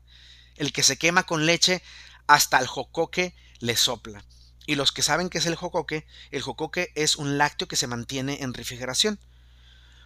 El 0.56 0.72
que 0.72 0.82
se 0.82 0.96
quema 0.96 1.24
con 1.24 1.44
leche, 1.44 1.82
hasta 2.26 2.58
el 2.58 2.66
jocoque 2.66 3.34
le 3.58 3.76
sopla. 3.76 4.24
Y 4.66 4.76
los 4.76 4.90
que 4.90 5.02
saben 5.02 5.28
qué 5.28 5.36
es 5.36 5.46
el 5.46 5.54
jocoque, 5.54 6.06
el 6.30 6.40
jocoque 6.40 6.92
es 6.94 7.16
un 7.16 7.36
lácteo 7.36 7.68
que 7.68 7.76
se 7.76 7.86
mantiene 7.86 8.42
en 8.42 8.54
refrigeración. 8.54 9.20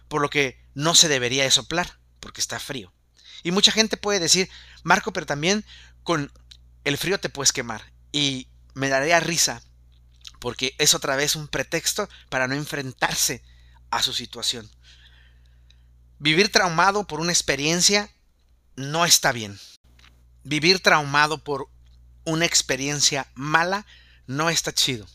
Por 0.09 0.21
lo 0.21 0.29
que 0.29 0.59
no 0.73 0.93
se 0.93 1.07
debería 1.07 1.43
de 1.43 1.51
soplar, 1.51 1.99
porque 2.19 2.41
está 2.41 2.59
frío. 2.59 2.91
Y 3.43 3.51
mucha 3.51 3.71
gente 3.71 3.95
puede 3.95 4.19
decir, 4.19 4.49
Marco, 4.83 5.13
pero 5.13 5.25
también 5.25 5.63
con 6.03 6.33
el 6.83 6.97
frío 6.97 7.17
te 7.17 7.29
puedes 7.29 7.53
quemar. 7.53 7.93
Y 8.11 8.49
me 8.77 8.89
daría 8.89 9.19
risa, 9.19 9.63
porque 10.39 10.75
es 10.77 10.93
otra 10.93 11.15
vez 11.15 11.35
un 11.35 11.47
pretexto 11.47 12.07
para 12.29 12.47
no 12.47 12.53
enfrentarse 12.53 13.43
a 13.89 14.03
su 14.03 14.13
situación. 14.13 14.69
Vivir 16.19 16.51
traumado 16.51 17.07
por 17.07 17.19
una 17.19 17.31
experiencia 17.31 18.11
no 18.75 19.03
está 19.03 19.31
bien. 19.31 19.59
Vivir 20.43 20.79
traumado 20.79 21.43
por 21.43 21.69
una 22.23 22.45
experiencia 22.45 23.27
mala 23.33 23.87
no 24.27 24.51
está 24.51 24.71
chido. 24.71 25.07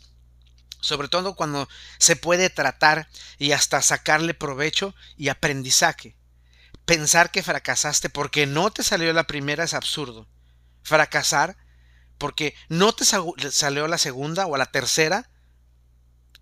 Sobre 0.80 1.06
todo 1.06 1.36
cuando 1.36 1.68
se 1.98 2.16
puede 2.16 2.50
tratar 2.50 3.08
y 3.38 3.52
hasta 3.52 3.80
sacarle 3.80 4.34
provecho 4.34 4.92
y 5.16 5.28
aprendizaje. 5.28 6.16
Pensar 6.84 7.30
que 7.30 7.44
fracasaste 7.44 8.10
porque 8.10 8.46
no 8.46 8.72
te 8.72 8.82
salió 8.82 9.12
la 9.12 9.28
primera 9.28 9.62
es 9.62 9.74
absurdo. 9.74 10.26
Fracasar 10.82 11.56
porque 12.22 12.54
no 12.68 12.92
te 12.92 13.04
salió 13.04 13.88
la 13.88 13.98
segunda 13.98 14.46
o 14.46 14.56
la 14.56 14.66
tercera 14.66 15.28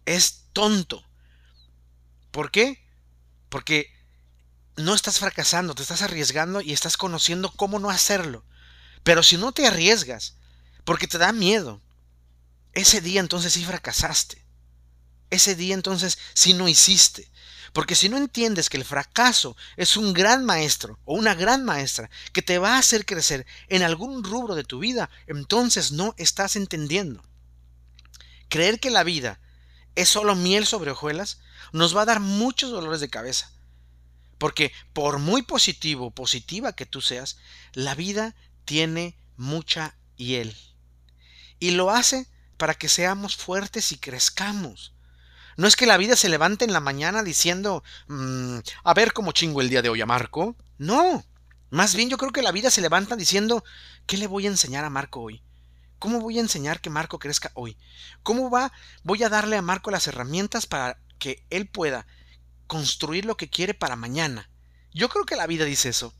es 0.04 0.44
tonto. 0.52 1.02
¿Por 2.30 2.50
qué? 2.50 2.86
Porque 3.48 3.90
no 4.76 4.94
estás 4.94 5.18
fracasando, 5.20 5.74
te 5.74 5.80
estás 5.80 6.02
arriesgando 6.02 6.60
y 6.60 6.74
estás 6.74 6.98
conociendo 6.98 7.50
cómo 7.50 7.78
no 7.78 7.88
hacerlo. 7.88 8.44
Pero 9.04 9.22
si 9.22 9.38
no 9.38 9.52
te 9.52 9.66
arriesgas, 9.66 10.36
porque 10.84 11.08
te 11.08 11.16
da 11.16 11.32
miedo, 11.32 11.80
ese 12.74 13.00
día 13.00 13.20
entonces 13.20 13.54
sí 13.54 13.64
fracasaste. 13.64 14.44
Ese 15.30 15.54
día 15.54 15.72
entonces 15.72 16.18
sí 16.34 16.52
no 16.52 16.68
hiciste. 16.68 17.30
Porque 17.72 17.94
si 17.94 18.08
no 18.08 18.16
entiendes 18.16 18.68
que 18.68 18.76
el 18.76 18.84
fracaso 18.84 19.56
es 19.76 19.96
un 19.96 20.12
gran 20.12 20.44
maestro 20.44 20.98
o 21.04 21.14
una 21.14 21.34
gran 21.34 21.64
maestra 21.64 22.10
que 22.32 22.42
te 22.42 22.58
va 22.58 22.74
a 22.74 22.78
hacer 22.78 23.06
crecer 23.06 23.46
en 23.68 23.82
algún 23.82 24.24
rubro 24.24 24.54
de 24.54 24.64
tu 24.64 24.80
vida, 24.80 25.08
entonces 25.26 25.92
no 25.92 26.14
estás 26.16 26.56
entendiendo. 26.56 27.22
Creer 28.48 28.80
que 28.80 28.90
la 28.90 29.04
vida 29.04 29.38
es 29.94 30.08
solo 30.08 30.34
miel 30.34 30.66
sobre 30.66 30.90
hojuelas 30.90 31.38
nos 31.72 31.96
va 31.96 32.02
a 32.02 32.06
dar 32.06 32.20
muchos 32.20 32.70
dolores 32.70 33.00
de 33.00 33.10
cabeza. 33.10 33.52
Porque 34.38 34.72
por 34.92 35.18
muy 35.18 35.42
positivo 35.42 36.06
o 36.06 36.10
positiva 36.10 36.72
que 36.72 36.86
tú 36.86 37.00
seas, 37.00 37.36
la 37.74 37.94
vida 37.94 38.34
tiene 38.64 39.16
mucha 39.36 39.94
hiel. 40.16 40.56
Y 41.58 41.72
lo 41.72 41.90
hace 41.90 42.26
para 42.56 42.74
que 42.74 42.88
seamos 42.88 43.36
fuertes 43.36 43.92
y 43.92 43.98
crezcamos. 43.98 44.92
No 45.60 45.66
es 45.66 45.76
que 45.76 45.84
la 45.84 45.98
vida 45.98 46.16
se 46.16 46.30
levante 46.30 46.64
en 46.64 46.72
la 46.72 46.80
mañana 46.80 47.22
diciendo, 47.22 47.84
mm, 48.08 48.60
a 48.82 48.94
ver 48.94 49.12
cómo 49.12 49.32
chingo 49.32 49.60
el 49.60 49.68
día 49.68 49.82
de 49.82 49.90
hoy 49.90 50.00
a 50.00 50.06
Marco. 50.06 50.56
No. 50.78 51.22
Más 51.68 51.94
bien 51.94 52.08
yo 52.08 52.16
creo 52.16 52.32
que 52.32 52.40
la 52.40 52.50
vida 52.50 52.70
se 52.70 52.80
levanta 52.80 53.14
diciendo, 53.14 53.62
¿qué 54.06 54.16
le 54.16 54.26
voy 54.26 54.46
a 54.46 54.48
enseñar 54.48 54.86
a 54.86 54.88
Marco 54.88 55.20
hoy? 55.20 55.42
¿Cómo 55.98 56.18
voy 56.18 56.38
a 56.38 56.40
enseñar 56.40 56.80
que 56.80 56.88
Marco 56.88 57.18
crezca 57.18 57.50
hoy? 57.52 57.76
¿Cómo 58.22 58.48
va? 58.48 58.72
Voy 59.02 59.22
a 59.22 59.28
darle 59.28 59.58
a 59.58 59.60
Marco 59.60 59.90
las 59.90 60.06
herramientas 60.06 60.64
para 60.64 60.98
que 61.18 61.44
él 61.50 61.68
pueda 61.68 62.06
construir 62.66 63.26
lo 63.26 63.36
que 63.36 63.50
quiere 63.50 63.74
para 63.74 63.96
mañana. 63.96 64.48
Yo 64.94 65.10
creo 65.10 65.26
que 65.26 65.36
la 65.36 65.46
vida 65.46 65.66
dice 65.66 65.90
eso. 65.90 66.14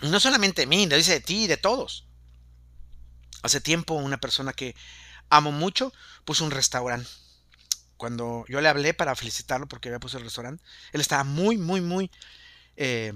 Y 0.00 0.10
no 0.10 0.20
solamente 0.20 0.62
de 0.62 0.68
mí, 0.68 0.86
lo 0.86 0.94
dice 0.94 1.14
de 1.14 1.20
ti 1.20 1.42
y 1.42 1.46
de 1.48 1.56
todos. 1.56 2.06
Hace 3.42 3.60
tiempo 3.60 3.94
una 3.94 4.18
persona 4.18 4.52
que 4.52 4.76
amo 5.28 5.50
mucho 5.50 5.92
puso 6.24 6.44
un 6.44 6.52
restaurante. 6.52 7.10
Cuando 7.98 8.44
yo 8.48 8.60
le 8.60 8.68
hablé 8.68 8.94
para 8.94 9.16
felicitarlo 9.16 9.66
porque 9.66 9.88
había 9.88 9.98
puesto 9.98 10.18
el 10.18 10.24
restaurante, 10.24 10.64
él 10.92 11.00
estaba 11.00 11.24
muy, 11.24 11.58
muy, 11.58 11.80
muy 11.80 12.10
eh, 12.76 13.12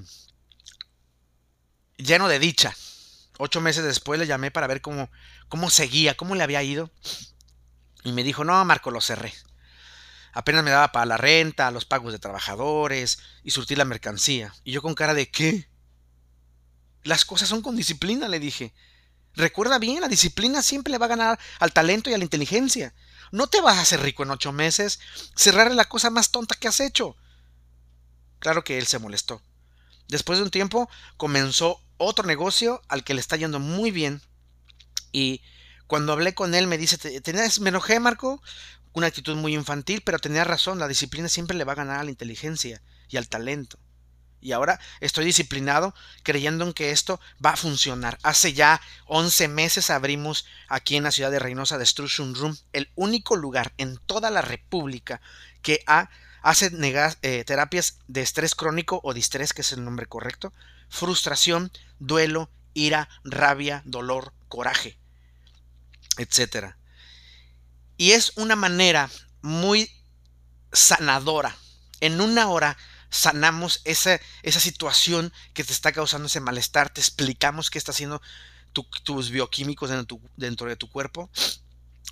lleno 1.97 2.29
de 2.29 2.41
dicha. 2.41 2.75
Ocho 3.39 3.61
meses 3.61 3.85
después 3.85 4.19
le 4.19 4.27
llamé 4.27 4.51
para 4.51 4.67
ver 4.67 4.83
cómo, 4.83 5.09
cómo 5.49 5.71
seguía, 5.71 6.17
cómo 6.17 6.35
le 6.35 6.43
había 6.43 6.63
ido. 6.65 6.91
Y 8.03 8.13
me 8.13 8.25
dijo, 8.25 8.45
no, 8.45 8.63
Marco, 8.65 8.91
lo 8.91 9.01
cerré. 9.01 9.33
Apenas 10.33 10.65
me 10.65 10.71
daba 10.71 10.91
para 10.91 11.07
la 11.07 11.17
renta, 11.17 11.71
los 11.71 11.85
pagos 11.85 12.13
de 12.13 12.19
trabajadores 12.19 13.21
y 13.45 13.53
surtir 13.53 13.79
la 13.79 13.85
mercancía. 13.85 14.53
Y 14.65 14.73
yo 14.73 14.83
con 14.83 14.95
cara 14.95 15.15
de 15.15 15.31
¿qué? 15.31 15.69
Las 17.05 17.25
cosas 17.25 17.49
son 17.49 17.63
con 17.63 17.77
disciplina, 17.77 18.29
le 18.29 18.41
dije. 18.41 18.75
Recuerda 19.35 19.79
bien, 19.79 20.01
la 20.01 20.09
disciplina 20.09 20.61
siempre 20.61 20.91
le 20.91 20.99
va 20.99 21.07
a 21.07 21.11
ganar 21.11 21.39
al 21.61 21.73
talento 21.73 22.11
y 22.11 22.15
a 22.15 22.19
la 22.19 22.25
inteligencia. 22.25 22.93
No 23.33 23.49
te 23.49 23.61
vas 23.61 23.79
a 23.79 23.81
hacer 23.81 24.01
rico 24.01 24.23
en 24.23 24.31
ocho 24.31 24.53
meses. 24.53 25.01
Cerrar 25.35 25.75
la 25.75 25.87
cosa 25.87 26.11
más 26.11 26.31
tonta 26.31 26.55
que 26.55 26.69
has 26.69 26.81
hecho. 26.81 27.17
Claro 28.39 28.63
que 28.63 28.79
él 28.79 28.87
se 28.87 28.99
molestó. 28.99 29.43
Después 30.09 30.39
de 30.39 30.45
un 30.45 30.51
tiempo 30.51 30.89
comenzó 31.17 31.81
otro 31.97 32.27
negocio 32.27 32.83
al 32.89 33.03
que 33.03 33.15
le 33.15 33.21
está 33.21 33.37
yendo 33.37 33.59
muy 33.59 33.91
bien. 33.91 34.21
Y 35.13 35.41
cuando 35.87 36.13
hablé 36.13 36.35
con 36.35 36.55
él 36.55 36.67
me 36.67 36.79
dice, 36.79 36.99
me 37.61 37.69
enojé, 37.71 38.01
Marco, 38.01 38.43
una 38.93 39.07
actitud 39.07 39.37
muy 39.37 39.55
infantil, 39.55 40.03
pero 40.05 40.19
tenía 40.19 40.45
razón, 40.45 40.79
la 40.79 40.89
disciplina 40.89 41.29
siempre 41.29 41.57
le 41.57 41.65
va 41.65 41.73
a 41.73 41.77
ganar 41.77 42.01
a 42.01 42.05
la 42.05 42.11
inteligencia 42.11 42.83
y 43.09 43.17
al 43.17 43.29
talento. 43.29 43.79
Y 44.43 44.53
ahora 44.53 44.81
estoy 45.01 45.25
disciplinado 45.25 45.95
creyendo 46.25 46.67
en 46.67 46.73
que 46.73 46.91
esto 46.91 47.21
va 47.45 47.51
a 47.51 47.57
funcionar. 47.57 48.19
Hace 48.23 48.53
ya 48.53 48.81
11 49.07 49.49
meses 49.49 49.89
abrimos 49.89 50.45
aquí 50.69 50.97
en 50.97 51.05
la 51.05 51.13
ciudad 51.13 51.31
de 51.31 51.39
Reynosa 51.39 51.79
Destruction 51.79 52.35
Room, 52.35 52.59
el 52.73 52.91
único 52.97 53.37
lugar 53.37 53.73
en 53.79 53.99
toda 53.99 54.31
la 54.31 54.43
República 54.43 55.21
que 55.63 55.83
ha 55.87 56.11
hace 56.43 56.73
eh, 57.23 57.45
terapias 57.45 57.99
de 58.09 58.21
estrés 58.21 58.55
crónico 58.57 59.01
o 59.05 59.15
distrés, 59.15 59.53
que 59.53 59.63
es 59.63 59.73
el 59.73 59.85
nombre 59.85 60.07
correcto, 60.07 60.53
frustración, 60.89 61.71
duelo, 62.01 62.51
ira, 62.75 63.09
rabia, 63.23 63.83
dolor, 63.85 64.33
coraje, 64.49 64.99
etc. 66.19 66.75
Y 67.97 68.13
es 68.13 68.33
una 68.37 68.57
manera 68.57 69.09
muy 69.41 69.89
sanadora. 70.73 71.57
En 72.01 72.21
una 72.21 72.49
hora 72.49 72.77
sanamos 73.13 73.83
esa, 73.85 74.19
esa 74.43 74.59
situación 74.59 75.33
que 75.53 75.63
te 75.65 75.73
está 75.73 75.93
causando 75.93 76.27
ese 76.27 76.41
malestar, 76.41 76.91
te 76.91 77.01
explicamos 77.01 77.71
qué 77.71 77.79
está 77.79 77.93
haciendo 77.93 78.23
tus 78.73 79.31
bioquímicos 79.31 79.91
dentro, 80.37 80.69
de 80.69 80.77
tu 80.77 80.89
cuerpo. 80.89 81.31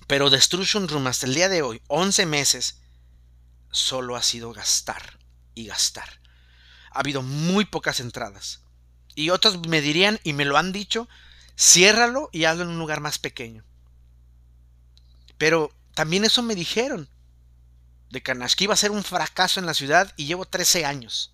Pero 0.07 0.29
Destruction 0.29 0.89
Room 0.89 1.07
hasta 1.07 1.25
el 1.27 1.35
día 1.35 1.49
de 1.49 1.63
hoy, 1.63 1.81
11 1.89 2.27
meses, 2.27 2.83
solo 3.71 4.15
ha 4.15 4.23
sido 4.23 4.53
gastar 4.53 5.19
y 5.55 5.67
gastar. 5.67 6.21
Ha 6.93 7.01
habido 7.01 7.23
muy 7.23 7.65
pocas 7.65 7.99
entradas. 8.01 8.61
Y 9.15 9.31
otros 9.31 9.67
me 9.67 9.81
dirían, 9.81 10.21
y 10.23 10.35
me 10.35 10.45
lo 10.45 10.59
han 10.59 10.71
dicho, 10.71 11.09
ciérralo 11.59 12.29
y 12.31 12.45
hazlo 12.45 12.65
en 12.65 12.71
un 12.71 12.79
lugar 12.79 13.01
más 13.01 13.19
pequeño. 13.19 13.65
Pero 15.39 15.75
también 15.95 16.27
eso 16.27 16.43
me 16.43 16.55
dijeron 16.55 17.09
de 18.11 18.23
que 18.23 18.65
iba 18.65 18.75
a 18.75 18.77
ser 18.77 18.91
un 18.91 19.05
fracaso 19.05 19.61
en 19.61 19.67
la 19.67 19.75
ciudad 19.75 20.13
y 20.17 20.27
llevo 20.27 20.45
13 20.45 20.85
años. 20.85 21.33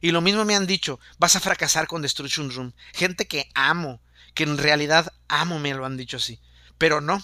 Y 0.00 0.10
lo 0.10 0.20
mismo 0.20 0.44
me 0.44 0.54
han 0.54 0.66
dicho, 0.66 1.00
vas 1.18 1.36
a 1.36 1.40
fracasar 1.40 1.86
con 1.86 2.02
Destruction 2.02 2.50
Room. 2.50 2.72
Gente 2.92 3.26
que 3.26 3.50
amo, 3.54 4.00
que 4.34 4.44
en 4.44 4.58
realidad 4.58 5.12
amo, 5.28 5.58
me 5.58 5.74
lo 5.74 5.84
han 5.84 5.96
dicho 5.96 6.18
así. 6.18 6.40
Pero 6.78 7.00
no, 7.00 7.22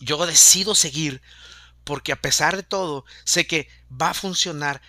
yo 0.00 0.24
decido 0.26 0.74
seguir 0.74 1.20
porque 1.84 2.12
a 2.12 2.20
pesar 2.20 2.54
de 2.54 2.62
todo, 2.62 3.04
sé 3.24 3.46
que 3.46 3.68
va 3.90 4.10
a 4.10 4.14
funcionar, 4.14 4.82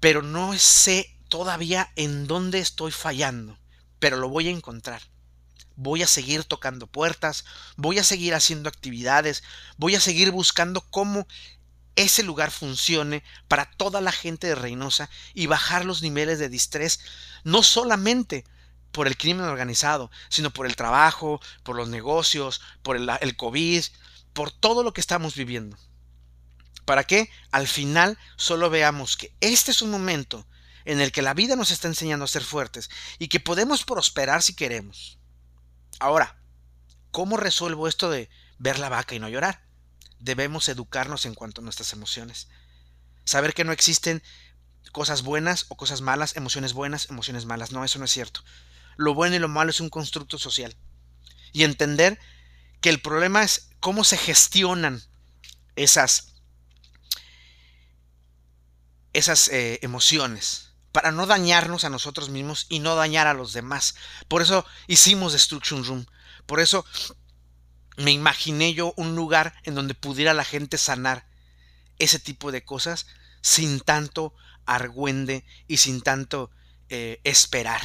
pero 0.00 0.22
no 0.22 0.56
sé 0.58 1.16
todavía 1.28 1.90
en 1.96 2.26
dónde 2.26 2.58
estoy 2.58 2.92
fallando, 2.92 3.58
pero 3.98 4.16
lo 4.18 4.28
voy 4.28 4.48
a 4.48 4.50
encontrar. 4.50 5.02
Voy 5.76 6.02
a 6.02 6.06
seguir 6.06 6.44
tocando 6.44 6.86
puertas, 6.86 7.44
voy 7.76 7.98
a 7.98 8.04
seguir 8.04 8.34
haciendo 8.34 8.68
actividades, 8.68 9.42
voy 9.76 9.94
a 9.94 10.00
seguir 10.00 10.30
buscando 10.30 10.82
cómo 10.82 11.26
ese 11.96 12.22
lugar 12.22 12.50
funcione 12.50 13.24
para 13.48 13.64
toda 13.64 14.00
la 14.00 14.12
gente 14.12 14.46
de 14.46 14.54
Reynosa 14.54 15.10
y 15.34 15.46
bajar 15.46 15.84
los 15.84 16.02
niveles 16.02 16.38
de 16.38 16.50
distrés, 16.50 17.00
no 17.42 17.62
solamente 17.62 18.44
por 18.92 19.06
el 19.06 19.16
crimen 19.16 19.46
organizado, 19.46 20.10
sino 20.28 20.50
por 20.50 20.66
el 20.66 20.76
trabajo, 20.76 21.40
por 21.62 21.76
los 21.76 21.88
negocios, 21.88 22.60
por 22.82 22.96
el, 22.96 23.36
COVID, 23.36 23.84
por 24.32 24.50
todo 24.50 24.82
lo 24.82 24.92
que 24.92 25.00
estamos 25.00 25.34
viviendo. 25.34 25.76
¿Para 26.84 27.04
que 27.04 27.30
Al 27.50 27.66
final 27.66 28.16
solo 28.36 28.70
veamos 28.70 29.16
que 29.16 29.34
este 29.40 29.70
es 29.70 29.82
un 29.82 29.90
momento 29.90 30.46
en 30.84 31.00
el 31.00 31.10
que 31.12 31.22
la 31.22 31.34
vida 31.34 31.56
nos 31.56 31.72
está 31.72 31.88
enseñando 31.88 32.24
a 32.24 32.28
ser 32.28 32.44
fuertes 32.44 32.88
y 33.18 33.28
que 33.28 33.40
podemos 33.40 33.84
prosperar 33.84 34.42
si 34.42 34.54
queremos. 34.54 35.18
Ahora, 35.98 36.38
¿cómo 37.10 37.36
resuelvo 37.36 37.88
esto 37.88 38.08
de 38.08 38.30
ver 38.58 38.78
la 38.78 38.88
vaca 38.88 39.14
y 39.14 39.18
no 39.18 39.28
llorar? 39.28 39.65
Debemos 40.18 40.68
educarnos 40.68 41.26
en 41.26 41.34
cuanto 41.34 41.60
a 41.60 41.64
nuestras 41.64 41.92
emociones. 41.92 42.48
Saber 43.24 43.54
que 43.54 43.64
no 43.64 43.72
existen 43.72 44.22
cosas 44.92 45.22
buenas 45.22 45.66
o 45.68 45.76
cosas 45.76 46.00
malas, 46.00 46.36
emociones 46.36 46.72
buenas, 46.72 47.10
emociones 47.10 47.44
malas. 47.44 47.72
No, 47.72 47.84
eso 47.84 47.98
no 47.98 48.04
es 48.04 48.12
cierto. 48.12 48.40
Lo 48.96 49.14
bueno 49.14 49.36
y 49.36 49.38
lo 49.38 49.48
malo 49.48 49.70
es 49.70 49.80
un 49.80 49.90
constructo 49.90 50.38
social. 50.38 50.76
Y 51.52 51.64
entender 51.64 52.18
que 52.80 52.88
el 52.88 53.00
problema 53.00 53.42
es 53.42 53.70
cómo 53.80 54.04
se 54.04 54.16
gestionan 54.16 55.02
esas, 55.74 56.34
esas 59.12 59.48
eh, 59.48 59.78
emociones 59.82 60.72
para 60.92 61.12
no 61.12 61.26
dañarnos 61.26 61.84
a 61.84 61.90
nosotros 61.90 62.30
mismos 62.30 62.66
y 62.70 62.78
no 62.78 62.94
dañar 62.94 63.26
a 63.26 63.34
los 63.34 63.52
demás. 63.52 63.96
Por 64.28 64.40
eso 64.40 64.64
hicimos 64.86 65.34
Destruction 65.34 65.84
Room. 65.84 66.06
Por 66.46 66.60
eso 66.60 66.86
me 67.96 68.12
imaginé 68.12 68.74
yo 68.74 68.92
un 68.96 69.14
lugar 69.16 69.54
en 69.64 69.74
donde 69.74 69.94
pudiera 69.94 70.34
la 70.34 70.44
gente 70.44 70.78
sanar 70.78 71.26
ese 71.98 72.18
tipo 72.18 72.52
de 72.52 72.64
cosas 72.64 73.06
sin 73.40 73.80
tanto 73.80 74.34
argüende 74.66 75.44
y 75.66 75.78
sin 75.78 76.02
tanto 76.02 76.50
eh, 76.88 77.20
esperar. 77.24 77.80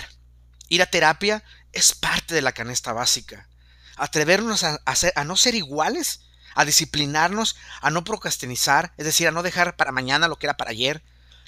Ir 0.67 0.81
a 0.81 0.87
terapia 0.87 1.43
es 1.71 1.93
parte 1.93 2.35
de 2.35 2.41
la 2.41 2.51
canesta 2.51 2.93
básica. 2.93 3.47
Atrevernos 3.95 4.63
a, 4.63 4.81
a 4.85 5.23
no 5.23 5.37
ser 5.37 5.55
iguales, 5.55 6.21
a 6.55 6.65
disciplinarnos, 6.65 7.55
a 7.81 7.91
no 7.91 8.03
procrastinizar, 8.03 8.93
es 8.97 9.05
decir, 9.05 9.27
a 9.27 9.31
no 9.31 9.43
dejar 9.43 9.75
para 9.75 9.91
mañana 9.91 10.27
lo 10.27 10.37
que 10.37 10.47
era 10.47 10.57
para 10.57 10.71
ayer. 10.71 11.03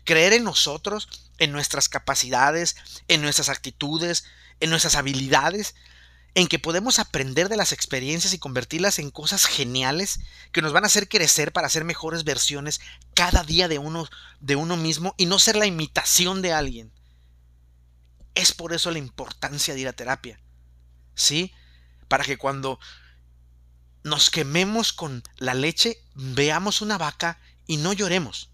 Creer 0.06 0.34
en 0.34 0.44
nosotros, 0.44 1.10
en 1.38 1.52
nuestras 1.52 1.90
capacidades, 1.90 2.76
en 3.08 3.22
nuestras 3.22 3.50
actitudes, 3.50 4.26
en 4.60 4.70
nuestras 4.70 4.96
habilidades, 4.96 5.76
en 6.36 6.48
que 6.48 6.60
podemos 6.60 6.98
aprender 6.98 7.48
de 7.48 7.58
las 7.58 7.72
experiencias 7.72 8.34
y 8.34 8.40
convertirlas 8.40 8.98
en 8.98 9.12
cosas 9.12 9.46
geniales 9.46 10.20
que 10.52 10.62
nos 10.62 10.74
van 10.74 10.84
a 10.84 10.88
hacer 10.88 11.08
crecer 11.08 11.54
para 11.54 11.70
ser 11.70 11.86
mejores 11.86 12.24
versiones 12.24 12.82
cada 13.14 13.44
día 13.44 13.68
de 13.68 13.78
uno, 13.78 14.08
de 14.40 14.56
uno 14.56 14.76
mismo 14.76 15.14
y 15.18 15.28
no 15.28 15.38
ser 15.38 15.56
la 15.56 15.68
imitación 15.68 16.42
de 16.42 16.54
alguien. 16.54 16.92
Es 18.34 18.52
por 18.52 18.74
eso 18.74 18.90
la 18.90 18.98
importancia 18.98 19.76
de 19.76 19.82
ir 19.82 19.88
a 19.88 19.94
terapia. 19.94 20.40
¿Sí? 21.14 21.54
Para 22.08 22.24
que 22.24 22.38
cuando 22.38 22.80
nos 24.04 24.32
quememos 24.32 24.92
con 24.92 25.24
la 25.38 25.54
leche, 25.54 26.04
veamos 26.16 26.82
una 26.82 26.98
vaca 26.98 27.40
y 27.68 27.78
no 27.78 27.94
lloremos, 27.94 28.50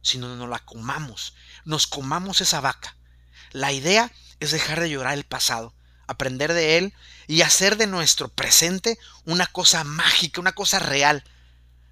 sino 0.00 0.34
nos 0.36 0.48
la 0.48 0.60
comamos, 0.60 1.34
nos 1.64 1.88
comamos 1.88 2.40
esa 2.40 2.60
vaca. 2.60 2.96
La 3.50 3.72
idea 3.72 4.12
es 4.38 4.52
dejar 4.52 4.80
de 4.80 4.90
llorar 4.90 5.14
el 5.14 5.24
pasado 5.24 5.75
aprender 6.06 6.52
de 6.52 6.78
él 6.78 6.94
y 7.26 7.42
hacer 7.42 7.76
de 7.76 7.86
nuestro 7.86 8.28
presente 8.28 8.98
una 9.24 9.46
cosa 9.46 9.84
mágica, 9.84 10.40
una 10.40 10.54
cosa 10.54 10.78
real, 10.78 11.24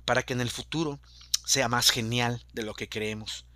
para 0.04 0.22
que 0.22 0.32
en 0.32 0.40
el 0.40 0.50
futuro 0.50 1.00
sea 1.44 1.68
más 1.68 1.90
genial 1.90 2.44
de 2.52 2.62
lo 2.62 2.74
que 2.74 2.88
creemos. 2.88 3.46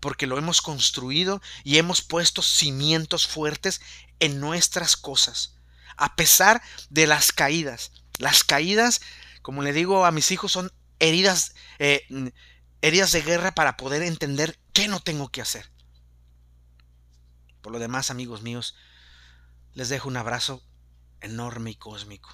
Porque 0.00 0.26
lo 0.26 0.38
hemos 0.38 0.62
construido 0.62 1.42
y 1.64 1.78
hemos 1.78 2.02
puesto 2.02 2.42
cimientos 2.42 3.26
fuertes 3.26 3.80
en 4.20 4.40
nuestras 4.40 4.96
cosas. 4.96 5.56
A 5.96 6.14
pesar 6.14 6.62
de 6.90 7.06
las 7.06 7.32
caídas. 7.32 7.90
Las 8.18 8.44
caídas, 8.44 9.00
como 9.42 9.62
le 9.62 9.72
digo 9.72 10.04
a 10.04 10.12
mis 10.12 10.30
hijos, 10.30 10.52
son 10.52 10.72
heridas, 11.00 11.54
eh, 11.78 12.06
heridas 12.80 13.12
de 13.12 13.22
guerra 13.22 13.52
para 13.52 13.76
poder 13.76 14.02
entender 14.02 14.58
qué 14.72 14.88
no 14.88 15.00
tengo 15.00 15.30
que 15.30 15.40
hacer. 15.40 15.70
Por 17.60 17.72
lo 17.72 17.78
demás, 17.78 18.10
amigos 18.10 18.42
míos, 18.42 18.76
les 19.78 19.88
dejo 19.88 20.08
un 20.08 20.16
abrazo 20.16 20.60
enorme 21.20 21.70
y 21.70 21.76
cósmico. 21.76 22.30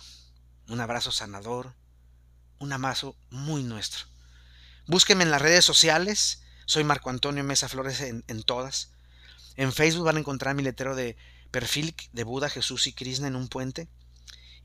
Un 0.67 0.81
abrazo 0.81 1.13
sanador. 1.13 1.75
Un 2.59 2.73
abrazo 2.73 3.19
muy 3.29 3.63
nuestro. 3.63 4.07
Búsquenme 4.87 5.25
en 5.25 5.31
las 5.31 5.43
redes 5.43 5.63
sociales. 5.63 6.43
Soy 6.65 6.85
Marco 6.85 7.11
Antonio 7.11 7.45
Mesa 7.45 7.69
Flores 7.69 8.01
en, 8.01 8.43
todas. 8.45 8.93
En 9.57 9.75
Facebook 9.75 10.07
van 10.07 10.17
a 10.17 10.21
encontrar 10.21 10.55
mi 10.55 10.63
letrero 10.63 10.97
de 10.97 11.19
perfil 11.51 11.95
de 12.15 12.25
Buda, 12.25 12.49
Jesús 12.49 12.87
y 12.87 12.95
Krishna 12.95 13.29
en 13.29 13.37
un 13.37 13.49
puente. 13.49 13.91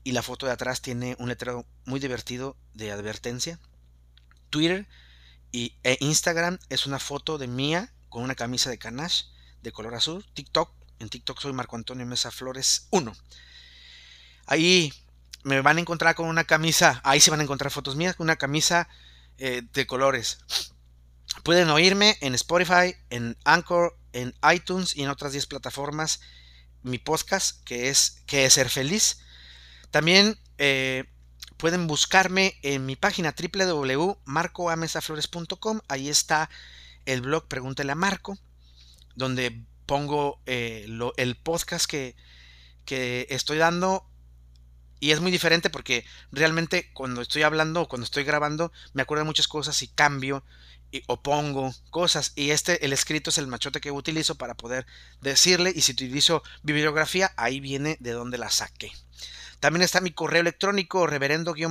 Y 0.02 0.12
la 0.12 0.22
foto 0.22 0.46
de 0.46 0.52
atrás 0.52 0.80
tiene 0.80 1.16
un 1.18 1.28
letrero 1.28 1.66
muy 1.84 2.00
divertido 2.00 2.56
de 2.72 2.92
advertencia. 2.92 3.60
Twitter 4.48 4.88
y, 5.52 5.76
e 5.82 5.98
Instagram 6.00 6.58
es 6.70 6.86
una 6.86 6.98
foto 6.98 7.36
de 7.36 7.46
mía 7.46 7.92
con 8.08 8.22
una 8.22 8.36
camisa 8.36 8.70
de 8.70 8.78
canache 8.78 9.26
de 9.60 9.70
color 9.70 9.94
azul. 9.94 10.24
TikTok 10.32 10.79
en 11.00 11.08
TikTok 11.08 11.40
soy 11.40 11.52
Marco 11.52 11.74
Antonio 11.76 12.06
Mesa 12.06 12.30
Flores 12.30 12.86
1. 12.90 13.12
Ahí 14.46 14.92
me 15.42 15.60
van 15.62 15.78
a 15.78 15.80
encontrar 15.80 16.14
con 16.14 16.28
una 16.28 16.44
camisa, 16.44 17.00
ahí 17.02 17.18
se 17.20 17.30
van 17.30 17.40
a 17.40 17.42
encontrar 17.42 17.72
fotos 17.72 17.96
mías 17.96 18.14
con 18.14 18.26
una 18.26 18.36
camisa 18.36 18.88
eh, 19.38 19.62
de 19.72 19.86
colores. 19.86 20.38
Pueden 21.42 21.70
oírme 21.70 22.18
en 22.20 22.34
Spotify, 22.34 22.94
en 23.08 23.38
Anchor, 23.44 23.96
en 24.12 24.34
iTunes 24.52 24.94
y 24.96 25.02
en 25.02 25.08
otras 25.08 25.32
10 25.32 25.46
plataformas. 25.46 26.20
Mi 26.82 26.98
podcast, 26.98 27.64
que 27.64 27.88
es 27.88 28.22
Que 28.26 28.44
es 28.46 28.52
Ser 28.54 28.68
Feliz. 28.68 29.20
También 29.90 30.38
eh, 30.58 31.04
pueden 31.56 31.86
buscarme 31.86 32.58
en 32.62 32.84
mi 32.86 32.96
página 32.96 33.34
www.marcoamesaflores.com. 33.34 35.80
Ahí 35.88 36.08
está 36.08 36.50
el 37.06 37.22
blog 37.22 37.48
Pregúntele 37.48 37.92
a 37.92 37.96
Marco, 37.96 38.38
donde 39.14 39.64
pongo 39.90 40.40
eh, 40.46 40.86
el 41.16 41.36
podcast 41.36 41.90
que, 41.90 42.14
que 42.84 43.26
estoy 43.28 43.58
dando 43.58 44.06
y 45.00 45.10
es 45.10 45.18
muy 45.18 45.32
diferente 45.32 45.68
porque 45.68 46.04
realmente 46.30 46.92
cuando 46.92 47.22
estoy 47.22 47.42
hablando 47.42 47.80
o 47.80 47.88
cuando 47.88 48.04
estoy 48.04 48.22
grabando 48.22 48.70
me 48.92 49.02
acuerdo 49.02 49.24
de 49.24 49.26
muchas 49.26 49.48
cosas 49.48 49.82
y 49.82 49.88
cambio 49.88 50.44
y, 50.92 51.02
o 51.08 51.20
pongo 51.20 51.74
cosas. 51.90 52.30
Y 52.36 52.50
este 52.50 52.84
el 52.84 52.92
escrito 52.92 53.30
es 53.30 53.38
el 53.38 53.48
machote 53.48 53.80
que 53.80 53.90
utilizo 53.90 54.36
para 54.36 54.54
poder 54.54 54.86
decirle 55.22 55.72
y 55.74 55.80
si 55.80 55.90
utilizo 55.90 56.44
bibliografía 56.62 57.32
ahí 57.36 57.58
viene 57.58 57.96
de 57.98 58.12
donde 58.12 58.38
la 58.38 58.50
saqué. 58.50 58.92
También 59.58 59.82
está 59.82 60.00
mi 60.00 60.12
correo 60.12 60.42
electrónico 60.42 61.08
reverendo-czy 61.08 61.64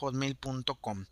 hotmail.com 0.00 1.06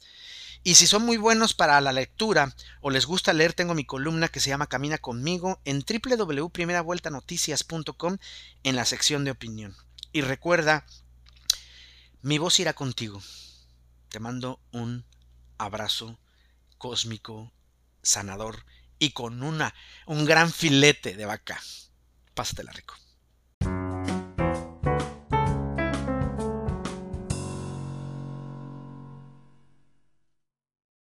Y 0.67 0.77
si 0.77 0.87
son 0.87 1.05
muy 1.05 1.19
buenos 1.19 1.53
para 1.53 1.79
la 1.83 1.93
lectura 1.93 2.57
o 2.81 2.89
les 2.89 3.05
gusta 3.05 3.35
leer, 3.35 3.53
tengo 3.53 3.75
mi 3.75 3.85
columna 3.85 4.29
que 4.29 4.41
se 4.41 4.49
llama 4.49 4.67
Camina 4.67 4.97
conmigo 4.97 5.61
en 5.67 5.85
www.primeravueltanoticias.com 5.85 8.17
en 8.63 8.75
la 8.75 8.87
sección 8.87 9.25
de 9.25 9.33
opinión. 9.33 9.77
Y 10.11 10.23
recuerda, 10.23 10.87
mi 12.23 12.39
voz 12.39 12.59
irá 12.61 12.73
contigo. 12.73 13.23
Te 14.09 14.21
mando 14.21 14.59
un 14.73 15.05
abrazo 15.59 16.19
cósmico, 16.79 17.53
sanador 18.03 18.65
y 18.99 19.11
con 19.11 19.43
una, 19.43 19.75
un 20.07 20.25
gran 20.25 20.51
filete 20.51 21.15
de 21.15 21.27
vaca. 21.27 21.61
Pásatela 22.33 22.73
rico. 22.73 22.95